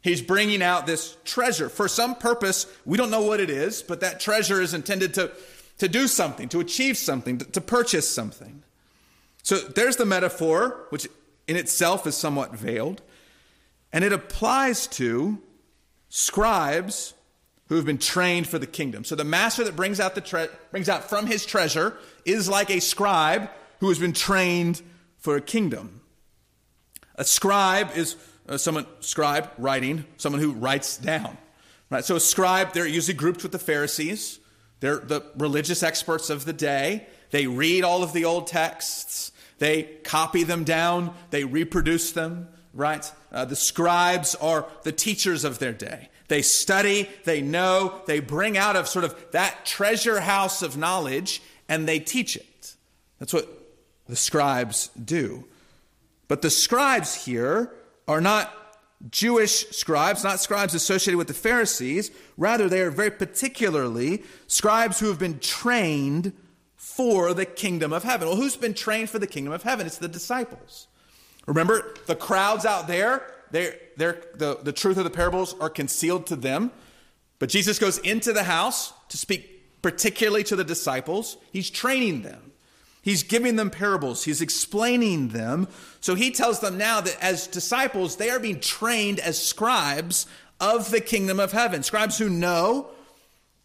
He's 0.00 0.22
bringing 0.22 0.62
out 0.62 0.86
this 0.86 1.16
treasure 1.24 1.68
for 1.68 1.88
some 1.88 2.14
purpose. 2.14 2.66
We 2.86 2.96
don't 2.96 3.10
know 3.10 3.22
what 3.22 3.40
it 3.40 3.50
is, 3.50 3.82
but 3.82 4.00
that 4.00 4.20
treasure 4.20 4.62
is 4.62 4.74
intended 4.74 5.12
to, 5.14 5.32
to 5.78 5.88
do 5.88 6.06
something, 6.06 6.48
to 6.50 6.60
achieve 6.60 6.96
something, 6.96 7.38
to, 7.38 7.44
to 7.44 7.60
purchase 7.60 8.08
something. 8.08 8.62
So 9.42 9.56
there's 9.56 9.96
the 9.96 10.06
metaphor, 10.06 10.86
which 10.90 11.08
in 11.48 11.56
itself 11.56 12.06
is 12.06 12.16
somewhat 12.16 12.54
veiled. 12.54 13.02
And 13.92 14.04
it 14.04 14.12
applies 14.12 14.86
to 14.88 15.38
scribes 16.10 17.13
who 17.74 17.78
have 17.78 17.86
been 17.86 17.98
trained 17.98 18.46
for 18.46 18.56
the 18.56 18.68
kingdom. 18.68 19.02
So 19.02 19.16
the 19.16 19.24
master 19.24 19.64
that 19.64 19.74
brings 19.74 19.98
out 19.98 20.14
the 20.14 20.20
tre- 20.20 20.46
brings 20.70 20.88
out 20.88 21.10
from 21.10 21.26
his 21.26 21.44
treasure 21.44 21.98
is 22.24 22.48
like 22.48 22.70
a 22.70 22.80
scribe 22.80 23.50
who 23.80 23.88
has 23.88 23.98
been 23.98 24.12
trained 24.12 24.80
for 25.18 25.34
a 25.34 25.40
kingdom. 25.40 26.00
A 27.16 27.24
scribe 27.24 27.88
is 27.96 28.14
uh, 28.48 28.58
someone 28.58 28.86
scribe 29.00 29.50
writing, 29.58 30.04
someone 30.18 30.40
who 30.40 30.52
writes 30.52 30.96
down. 30.96 31.36
Right? 31.90 32.04
So 32.04 32.14
a 32.14 32.20
scribe, 32.20 32.74
they're 32.74 32.86
usually 32.86 33.14
grouped 33.14 33.42
with 33.42 33.50
the 33.50 33.58
Pharisees. 33.58 34.38
They're 34.78 34.98
the 34.98 35.24
religious 35.36 35.82
experts 35.82 36.30
of 36.30 36.44
the 36.44 36.52
day. 36.52 37.08
They 37.32 37.48
read 37.48 37.82
all 37.82 38.04
of 38.04 38.12
the 38.12 38.24
old 38.24 38.46
texts. 38.46 39.32
They 39.58 39.82
copy 40.04 40.44
them 40.44 40.62
down. 40.62 41.12
They 41.30 41.42
reproduce 41.42 42.12
them 42.12 42.50
right? 42.74 43.10
Uh, 43.32 43.44
the 43.44 43.56
scribes 43.56 44.34
are 44.34 44.66
the 44.82 44.92
teachers 44.92 45.44
of 45.44 45.58
their 45.60 45.72
day. 45.72 46.08
They 46.28 46.42
study, 46.42 47.08
they 47.24 47.42
know, 47.42 48.00
they 48.06 48.20
bring 48.20 48.56
out 48.56 48.76
of 48.76 48.88
sort 48.88 49.04
of 49.04 49.32
that 49.32 49.66
treasure 49.66 50.20
house 50.20 50.62
of 50.62 50.76
knowledge 50.76 51.42
and 51.68 51.86
they 51.86 51.98
teach 51.98 52.36
it. 52.36 52.74
That's 53.18 53.32
what 53.32 53.48
the 54.06 54.16
scribes 54.16 54.88
do. 54.88 55.44
But 56.28 56.42
the 56.42 56.50
scribes 56.50 57.26
here 57.26 57.70
are 58.08 58.20
not 58.20 58.52
Jewish 59.10 59.68
scribes, 59.70 60.24
not 60.24 60.40
scribes 60.40 60.74
associated 60.74 61.18
with 61.18 61.28
the 61.28 61.34
Pharisees. 61.34 62.10
Rather, 62.36 62.68
they 62.68 62.80
are 62.80 62.90
very 62.90 63.10
particularly 63.10 64.22
scribes 64.46 65.00
who 65.00 65.08
have 65.08 65.18
been 65.18 65.38
trained 65.38 66.32
for 66.76 67.34
the 67.34 67.44
kingdom 67.44 67.92
of 67.92 68.02
heaven. 68.02 68.28
Well, 68.28 68.36
who's 68.36 68.56
been 68.56 68.74
trained 68.74 69.10
for 69.10 69.18
the 69.18 69.26
kingdom 69.26 69.52
of 69.52 69.62
heaven? 69.62 69.86
It's 69.86 69.98
the 69.98 70.08
disciples. 70.08 70.86
Remember, 71.46 71.94
the 72.06 72.16
crowds 72.16 72.64
out 72.64 72.86
there, 72.86 73.22
they're, 73.54 73.76
they're, 73.96 74.20
the, 74.34 74.58
the 74.60 74.72
truth 74.72 74.96
of 74.98 75.04
the 75.04 75.10
parables 75.10 75.54
are 75.60 75.70
concealed 75.70 76.26
to 76.26 76.34
them. 76.34 76.72
But 77.38 77.50
Jesus 77.50 77.78
goes 77.78 77.98
into 77.98 78.32
the 78.32 78.42
house 78.42 78.92
to 79.10 79.16
speak 79.16 79.80
particularly 79.80 80.42
to 80.44 80.56
the 80.56 80.64
disciples. 80.64 81.36
He's 81.52 81.70
training 81.70 82.22
them, 82.22 82.50
he's 83.00 83.22
giving 83.22 83.54
them 83.54 83.70
parables, 83.70 84.24
he's 84.24 84.40
explaining 84.40 85.28
them. 85.28 85.68
So 86.00 86.16
he 86.16 86.32
tells 86.32 86.58
them 86.58 86.76
now 86.76 87.00
that 87.00 87.16
as 87.22 87.46
disciples, 87.46 88.16
they 88.16 88.28
are 88.30 88.40
being 88.40 88.58
trained 88.58 89.20
as 89.20 89.40
scribes 89.40 90.26
of 90.60 90.90
the 90.90 91.00
kingdom 91.00 91.38
of 91.38 91.52
heaven. 91.52 91.84
Scribes 91.84 92.18
who 92.18 92.28
know 92.28 92.88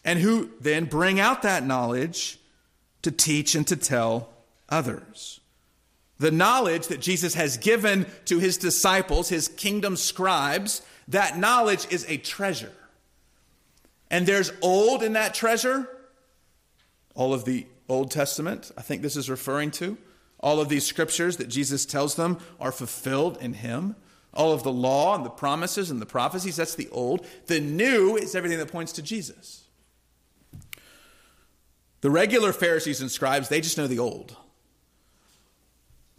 and 0.05 0.19
who 0.19 0.51
then 0.61 0.85
bring 0.85 1.19
out 1.19 1.41
that 1.41 1.65
knowledge 1.65 2.39
to 3.01 3.09
teach 3.09 3.55
and 3.55 3.65
to 3.65 3.75
tell 3.75 4.29
others. 4.69 5.38
The 6.19 6.31
knowledge 6.31 6.87
that 6.87 6.99
Jesus 6.99 7.33
has 7.33 7.57
given 7.57 8.05
to 8.25 8.39
his 8.39 8.57
disciples, 8.57 9.29
his 9.29 9.47
kingdom 9.47 9.95
scribes, 9.95 10.81
that 11.07 11.37
knowledge 11.37 11.87
is 11.89 12.05
a 12.07 12.17
treasure. 12.17 12.73
And 14.11 14.27
there's 14.27 14.51
old 14.61 15.01
in 15.01 15.13
that 15.13 15.33
treasure, 15.33 15.89
all 17.15 17.33
of 17.33 17.45
the 17.45 17.67
Old 17.87 18.11
Testament, 18.11 18.71
I 18.77 18.81
think 18.81 19.01
this 19.01 19.15
is 19.15 19.29
referring 19.29 19.71
to. 19.71 19.97
All 20.39 20.61
of 20.61 20.69
these 20.69 20.85
scriptures 20.85 21.37
that 21.37 21.49
Jesus 21.49 21.85
tells 21.85 22.15
them 22.15 22.37
are 22.59 22.71
fulfilled 22.71 23.37
in 23.41 23.53
him. 23.53 23.95
All 24.33 24.53
of 24.53 24.63
the 24.63 24.71
law 24.71 25.15
and 25.15 25.25
the 25.25 25.29
promises 25.29 25.89
and 25.89 26.01
the 26.01 26.05
prophecies, 26.05 26.55
that's 26.55 26.75
the 26.75 26.87
old. 26.89 27.25
The 27.47 27.59
new 27.59 28.15
is 28.15 28.35
everything 28.35 28.59
that 28.59 28.71
points 28.71 28.91
to 28.93 29.01
Jesus. 29.01 29.63
The 32.01 32.11
regular 32.11 32.53
Pharisees 32.53 33.01
and 33.01 33.11
scribes, 33.11 33.49
they 33.49 33.59
just 33.59 33.77
know 33.77 33.87
the 33.87 33.99
old. 33.99 34.37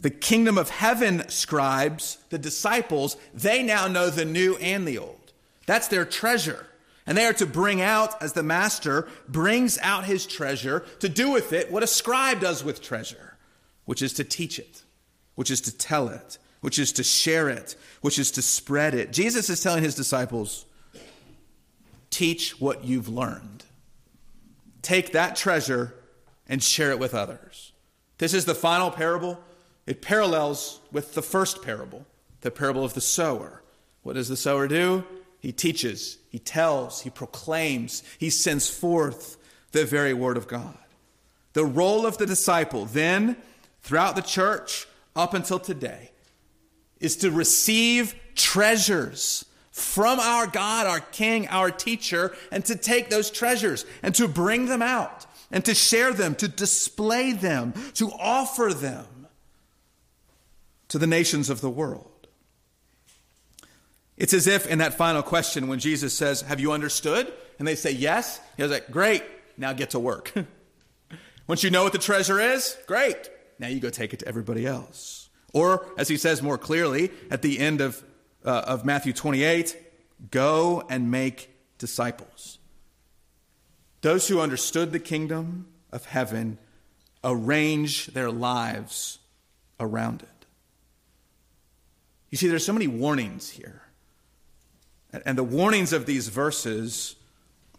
The 0.01 0.09
kingdom 0.09 0.57
of 0.57 0.69
heaven 0.69 1.27
scribes, 1.29 2.17
the 2.29 2.39
disciples, 2.39 3.17
they 3.33 3.61
now 3.61 3.87
know 3.87 4.09
the 4.09 4.25
new 4.25 4.57
and 4.57 4.87
the 4.87 4.97
old. 4.97 5.31
That's 5.67 5.87
their 5.87 6.05
treasure. 6.05 6.65
And 7.05 7.17
they 7.17 7.25
are 7.25 7.33
to 7.33 7.45
bring 7.45 7.81
out, 7.81 8.21
as 8.21 8.33
the 8.33 8.43
master 8.43 9.07
brings 9.27 9.77
out 9.79 10.05
his 10.05 10.25
treasure, 10.25 10.85
to 10.99 11.09
do 11.09 11.29
with 11.29 11.53
it 11.53 11.71
what 11.71 11.83
a 11.83 11.87
scribe 11.87 12.39
does 12.39 12.63
with 12.63 12.81
treasure, 12.81 13.37
which 13.85 14.01
is 14.01 14.13
to 14.13 14.23
teach 14.23 14.57
it, 14.59 14.83
which 15.35 15.51
is 15.51 15.61
to 15.61 15.77
tell 15.77 16.09
it, 16.09 16.37
which 16.61 16.79
is 16.79 16.91
to 16.93 17.03
share 17.03 17.49
it, 17.49 17.75
which 18.01 18.17
is 18.17 18.31
to 18.31 18.41
spread 18.41 18.93
it. 18.93 19.11
Jesus 19.11 19.49
is 19.49 19.61
telling 19.61 19.83
his 19.83 19.95
disciples, 19.95 20.65
teach 22.09 22.59
what 22.59 22.83
you've 22.83 23.09
learned. 23.09 23.65
Take 24.81 25.11
that 25.11 25.35
treasure 25.35 25.93
and 26.47 26.61
share 26.61 26.91
it 26.91 26.99
with 26.99 27.13
others. 27.13 27.71
This 28.17 28.33
is 28.33 28.45
the 28.45 28.55
final 28.55 28.91
parable 28.91 29.39
it 29.85 30.01
parallels 30.01 30.79
with 30.91 31.13
the 31.13 31.21
first 31.21 31.61
parable, 31.61 32.05
the 32.41 32.51
parable 32.51 32.83
of 32.83 32.93
the 32.93 33.01
sower. 33.01 33.61
What 34.03 34.13
does 34.13 34.29
the 34.29 34.37
sower 34.37 34.67
do? 34.67 35.03
He 35.39 35.51
teaches, 35.51 36.17
he 36.29 36.39
tells, 36.39 37.01
he 37.01 37.09
proclaims, 37.09 38.03
he 38.19 38.29
sends 38.29 38.69
forth 38.69 39.37
the 39.71 39.85
very 39.85 40.13
word 40.13 40.37
of 40.37 40.47
God. 40.47 40.77
The 41.53 41.65
role 41.65 42.05
of 42.05 42.17
the 42.17 42.25
disciple 42.25 42.85
then, 42.85 43.37
throughout 43.81 44.15
the 44.15 44.21
church, 44.21 44.87
up 45.15 45.33
until 45.33 45.59
today, 45.59 46.11
is 46.99 47.17
to 47.17 47.31
receive 47.31 48.15
treasures 48.35 49.45
from 49.71 50.19
our 50.19 50.45
God, 50.45 50.85
our 50.85 50.99
King, 50.99 51.47
our 51.47 51.71
teacher, 51.71 52.35
and 52.51 52.63
to 52.65 52.75
take 52.75 53.09
those 53.09 53.31
treasures 53.31 53.85
and 54.03 54.13
to 54.15 54.27
bring 54.27 54.67
them 54.67 54.81
out 54.81 55.25
and 55.51 55.65
to 55.65 55.73
share 55.73 56.13
them, 56.13 56.35
to 56.35 56.47
display 56.47 57.31
them, 57.31 57.73
to 57.95 58.11
offer 58.11 58.73
them 58.73 59.05
to 60.91 60.99
the 60.99 61.07
nations 61.07 61.49
of 61.49 61.61
the 61.61 61.69
world. 61.69 62.27
It's 64.17 64.33
as 64.33 64.45
if 64.45 64.67
in 64.67 64.79
that 64.79 64.93
final 64.93 65.23
question, 65.23 65.69
when 65.69 65.79
Jesus 65.79 66.13
says, 66.13 66.41
Have 66.41 66.59
you 66.59 66.73
understood? 66.73 67.31
And 67.57 67.65
they 67.65 67.75
say, 67.75 67.91
Yes. 67.91 68.41
He's 68.57 68.69
like, 68.69 68.91
Great, 68.91 69.23
now 69.57 69.71
get 69.71 69.91
to 69.91 69.99
work. 69.99 70.33
Once 71.47 71.63
you 71.63 71.69
know 71.69 71.83
what 71.83 71.93
the 71.93 71.97
treasure 71.97 72.41
is, 72.41 72.77
great. 72.87 73.29
Now 73.57 73.69
you 73.69 73.79
go 73.79 73.89
take 73.89 74.13
it 74.13 74.19
to 74.19 74.27
everybody 74.27 74.67
else. 74.67 75.29
Or, 75.53 75.85
as 75.97 76.09
he 76.09 76.17
says 76.17 76.41
more 76.41 76.57
clearly 76.57 77.09
at 77.29 77.41
the 77.41 77.59
end 77.59 77.79
of, 77.79 78.03
uh, 78.43 78.63
of 78.67 78.83
Matthew 78.83 79.13
28, 79.13 79.77
go 80.29 80.83
and 80.89 81.09
make 81.09 81.55
disciples. 81.77 82.59
Those 84.01 84.27
who 84.27 84.41
understood 84.41 84.91
the 84.91 84.99
kingdom 84.99 85.67
of 85.89 86.03
heaven 86.03 86.57
arrange 87.23 88.07
their 88.07 88.29
lives 88.29 89.19
around 89.79 90.23
it. 90.23 90.27
You 92.31 92.37
see, 92.37 92.47
there's 92.47 92.65
so 92.65 92.73
many 92.73 92.87
warnings 92.87 93.51
here. 93.51 93.83
And 95.25 95.37
the 95.37 95.43
warnings 95.43 95.91
of 95.91 96.05
these 96.05 96.29
verses, 96.29 97.17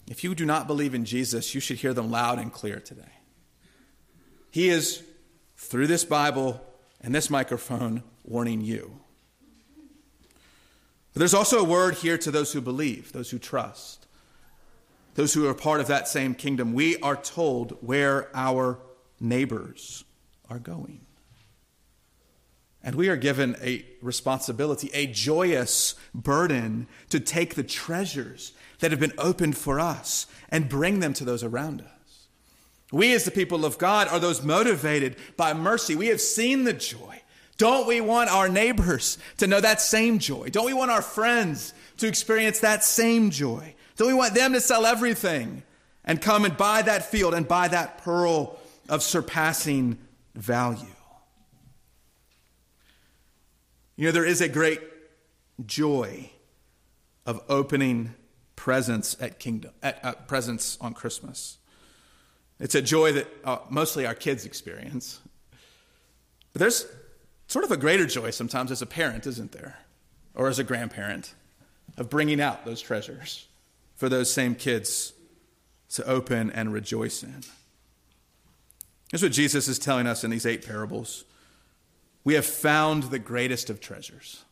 if 0.09 0.23
you 0.23 0.35
do 0.35 0.45
not 0.45 0.67
believe 0.67 0.95
in 0.95 1.07
Jesus, 1.07 1.55
you 1.55 1.61
should 1.61 1.79
hear 1.79 1.95
them 1.95 2.11
loud 2.11 2.39
and 2.39 2.53
clear 2.53 2.79
today. 2.79 3.13
He 4.51 4.69
is, 4.69 5.03
through 5.57 5.87
this 5.87 6.05
Bible 6.05 6.63
and 7.01 7.15
this 7.15 7.31
microphone, 7.31 8.03
warning 8.23 8.61
you. 8.61 9.01
But 11.15 11.21
there's 11.21 11.35
also 11.35 11.59
a 11.59 11.65
word 11.65 11.97
here 11.97 12.19
to 12.19 12.31
those 12.31 12.53
who 12.53 12.61
believe, 12.61 13.13
those 13.13 13.31
who 13.31 13.39
trust, 13.39 14.07
those 15.15 15.33
who 15.33 15.49
are 15.49 15.55
part 15.55 15.81
of 15.81 15.87
that 15.87 16.09
same 16.09 16.35
kingdom. 16.35 16.75
We 16.75 16.99
are 16.99 17.17
told 17.17 17.79
where 17.81 18.29
our 18.35 18.79
neighbors 19.21 20.05
are 20.51 20.59
going. 20.59 21.01
And 22.85 22.97
we 22.97 23.09
are 23.09 23.17
given 23.17 23.57
a 23.63 23.85
responsibility, 24.01 24.91
a 24.93 25.07
joyous 25.07 25.95
burden 26.15 26.89
to 27.11 27.21
take 27.21 27.55
the 27.55 27.63
treasures 27.63 28.53
that 28.81 28.91
have 28.91 29.01
been 29.01 29.13
opened 29.19 29.57
for 29.57 29.79
us 29.79 30.27
and 30.49 30.69
bring 30.69 31.01
them 31.01 31.13
to 31.15 31.25
those 31.25 31.45
around 31.45 31.81
us. 31.83 32.27
We, 32.91 33.15
as 33.15 33.25
the 33.25 33.31
people 33.31 33.65
of 33.65 33.79
God, 33.79 34.09
are 34.09 34.19
those 34.19 34.43
motivated 34.43 35.17
by 35.37 35.55
mercy. 35.55 35.95
We 35.95 36.09
have 36.09 36.21
seen 36.21 36.65
the 36.65 36.73
joy. 36.73 37.23
Don't 37.57 37.87
we 37.87 38.01
want 38.01 38.31
our 38.31 38.49
neighbors 38.49 39.19
to 39.39 39.47
know 39.47 39.61
that 39.61 39.81
same 39.81 40.19
joy? 40.19 40.49
Don't 40.51 40.67
we 40.67 40.75
want 40.75 40.91
our 40.91 41.03
friends 41.03 41.73
to 41.99 42.09
experience 42.09 42.61
that 42.61 42.85
same 42.85 43.31
joy? 43.31 43.75
Don't 43.97 44.09
we 44.09 44.15
want 44.15 44.35
them 44.35 44.53
to 44.53 44.61
sell 44.61 44.85
everything 44.85 45.63
and 46.05 46.21
come 46.21 46.45
and 46.45 46.57
buy 46.57 46.83
that 46.83 47.07
field 47.07 47.35
and 47.35 47.47
buy 47.47 47.69
that 47.69 47.99
pearl 47.99 48.59
of 48.89 49.03
surpassing 49.03 49.97
value? 50.35 50.92
You 54.03 54.09
know, 54.09 54.13
there 54.15 54.25
is 54.25 54.41
a 54.41 54.49
great 54.49 54.81
joy 55.65 56.29
of 57.25 57.41
opening 57.49 58.15
presents 58.57 59.17
at 59.21 59.39
kingdom 59.39 59.71
at, 59.81 60.05
at 60.05 60.27
presents 60.27 60.77
on 60.81 60.93
Christmas. 60.93 61.59
It's 62.59 62.75
a 62.75 62.83
joy 62.83 63.13
that 63.13 63.29
uh, 63.45 63.59
mostly 63.71 64.05
our 64.05 64.17
kids 64.17 64.45
experience. 64.45 65.21
But 66.53 66.59
there's 66.59 66.85
sort 67.47 67.65
of 67.65 67.71
a 67.71 67.77
greater 67.77 68.05
joy 68.05 68.31
sometimes 68.31 68.73
as 68.73 68.83
a 68.83 68.87
parent, 68.87 69.25
isn't 69.25 69.53
there? 69.53 69.79
Or 70.35 70.49
as 70.49 70.59
a 70.59 70.65
grandparent, 70.65 71.33
of 71.97 72.11
bringing 72.11 72.41
out 72.41 72.65
those 72.65 72.81
treasures 72.81 73.47
for 73.95 74.09
those 74.09 74.29
same 74.29 74.57
kids 74.57 75.13
to 75.91 76.05
open 76.09 76.51
and 76.51 76.73
rejoice 76.73 77.23
in. 77.23 77.45
Here's 79.13 79.23
what 79.23 79.31
Jesus 79.31 79.69
is 79.69 79.79
telling 79.79 80.09
us 80.09 80.25
in 80.25 80.33
these 80.33 80.45
eight 80.45 80.67
parables 80.67 81.23
we 82.25 82.35
have 82.35 82.47
found 82.47 83.05
the 83.05 83.19
greatest 83.19 83.71
of 83.71 83.81
treasures. 83.81 84.45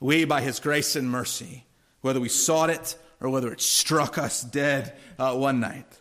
We, 0.00 0.24
by 0.24 0.40
his 0.40 0.60
grace 0.60 0.96
and 0.96 1.10
mercy, 1.10 1.64
whether 2.00 2.20
we 2.20 2.28
sought 2.28 2.70
it 2.70 2.96
or 3.20 3.30
whether 3.30 3.52
it 3.52 3.60
struck 3.60 4.18
us 4.18 4.42
dead 4.42 4.94
uh, 5.18 5.34
one 5.34 5.60
night, 5.60 6.00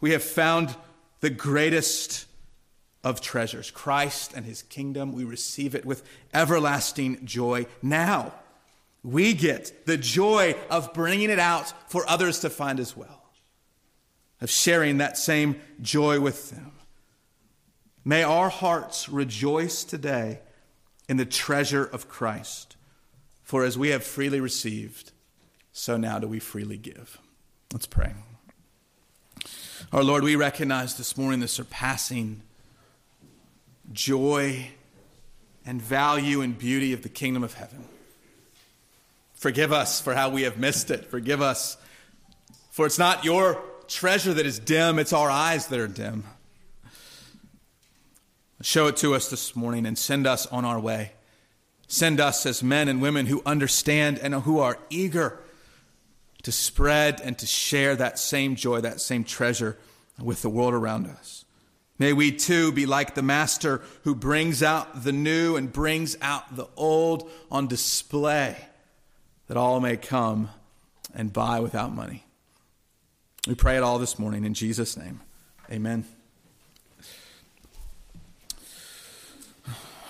we 0.00 0.12
have 0.12 0.22
found 0.22 0.74
the 1.20 1.30
greatest 1.30 2.26
of 3.02 3.20
treasures 3.20 3.70
Christ 3.70 4.32
and 4.34 4.44
his 4.44 4.62
kingdom. 4.62 5.12
We 5.12 5.24
receive 5.24 5.74
it 5.74 5.84
with 5.84 6.02
everlasting 6.34 7.24
joy. 7.24 7.66
Now, 7.82 8.34
we 9.02 9.34
get 9.34 9.86
the 9.86 9.96
joy 9.96 10.56
of 10.68 10.92
bringing 10.92 11.30
it 11.30 11.38
out 11.38 11.72
for 11.90 12.08
others 12.08 12.40
to 12.40 12.50
find 12.50 12.80
as 12.80 12.96
well, 12.96 13.22
of 14.40 14.50
sharing 14.50 14.98
that 14.98 15.16
same 15.16 15.60
joy 15.80 16.18
with 16.18 16.50
them. 16.50 16.72
May 18.08 18.22
our 18.22 18.50
hearts 18.50 19.08
rejoice 19.08 19.82
today 19.82 20.38
in 21.08 21.16
the 21.16 21.24
treasure 21.24 21.84
of 21.84 22.08
Christ. 22.08 22.76
For 23.42 23.64
as 23.64 23.76
we 23.76 23.88
have 23.88 24.04
freely 24.04 24.38
received, 24.38 25.10
so 25.72 25.96
now 25.96 26.20
do 26.20 26.28
we 26.28 26.38
freely 26.38 26.76
give. 26.76 27.18
Let's 27.72 27.86
pray. 27.86 28.14
Our 29.92 30.04
Lord, 30.04 30.22
we 30.22 30.36
recognize 30.36 30.96
this 30.96 31.16
morning 31.16 31.40
the 31.40 31.48
surpassing 31.48 32.42
joy 33.92 34.68
and 35.64 35.82
value 35.82 36.42
and 36.42 36.56
beauty 36.56 36.92
of 36.92 37.02
the 37.02 37.08
kingdom 37.08 37.42
of 37.42 37.54
heaven. 37.54 37.86
Forgive 39.34 39.72
us 39.72 40.00
for 40.00 40.14
how 40.14 40.30
we 40.30 40.42
have 40.42 40.58
missed 40.58 40.92
it. 40.92 41.06
Forgive 41.06 41.42
us, 41.42 41.76
for 42.70 42.86
it's 42.86 43.00
not 43.00 43.24
your 43.24 43.60
treasure 43.88 44.32
that 44.32 44.46
is 44.46 44.60
dim, 44.60 45.00
it's 45.00 45.12
our 45.12 45.28
eyes 45.28 45.66
that 45.66 45.80
are 45.80 45.88
dim. 45.88 46.22
Show 48.62 48.86
it 48.86 48.96
to 48.98 49.14
us 49.14 49.28
this 49.28 49.54
morning 49.54 49.84
and 49.84 49.98
send 49.98 50.26
us 50.26 50.46
on 50.46 50.64
our 50.64 50.80
way. 50.80 51.12
Send 51.88 52.20
us 52.20 52.46
as 52.46 52.62
men 52.62 52.88
and 52.88 53.02
women 53.02 53.26
who 53.26 53.42
understand 53.44 54.18
and 54.18 54.34
who 54.34 54.58
are 54.58 54.78
eager 54.90 55.40
to 56.42 56.52
spread 56.52 57.20
and 57.20 57.38
to 57.38 57.46
share 57.46 57.96
that 57.96 58.18
same 58.18 58.56
joy, 58.56 58.80
that 58.80 59.00
same 59.00 59.24
treasure 59.24 59.76
with 60.20 60.42
the 60.42 60.48
world 60.48 60.74
around 60.74 61.06
us. 61.06 61.44
May 61.98 62.12
we 62.12 62.32
too 62.32 62.72
be 62.72 62.86
like 62.86 63.14
the 63.14 63.22
master 63.22 63.82
who 64.04 64.14
brings 64.14 64.62
out 64.62 65.04
the 65.04 65.12
new 65.12 65.56
and 65.56 65.72
brings 65.72 66.16
out 66.20 66.56
the 66.56 66.68
old 66.76 67.30
on 67.50 67.66
display 67.66 68.56
that 69.48 69.56
all 69.56 69.80
may 69.80 69.96
come 69.96 70.50
and 71.14 71.32
buy 71.32 71.60
without 71.60 71.94
money. 71.94 72.24
We 73.46 73.54
pray 73.54 73.76
it 73.76 73.82
all 73.82 73.98
this 73.98 74.18
morning 74.18 74.44
in 74.44 74.54
Jesus' 74.54 74.96
name. 74.96 75.20
Amen. 75.70 76.04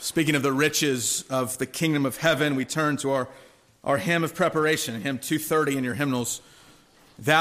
Speaking 0.07 0.37
of 0.37 0.45
the 0.45 0.53
riches 0.53 1.25
of 1.31 1.59
the 1.59 1.67
kingdom 1.67 2.07
of 2.07 2.19
heaven, 2.19 2.55
we 2.55 2.65
turn 2.65 2.97
to 2.99 3.11
our, 3.11 3.29
our 3.83 3.99
hymn 3.99 4.23
of 4.23 4.37
preparation, 4.37 5.01
hymn 5.01 5.19
230 5.19 5.79
in 5.79 5.83
your 5.83 5.95
hymnals. 5.95 6.43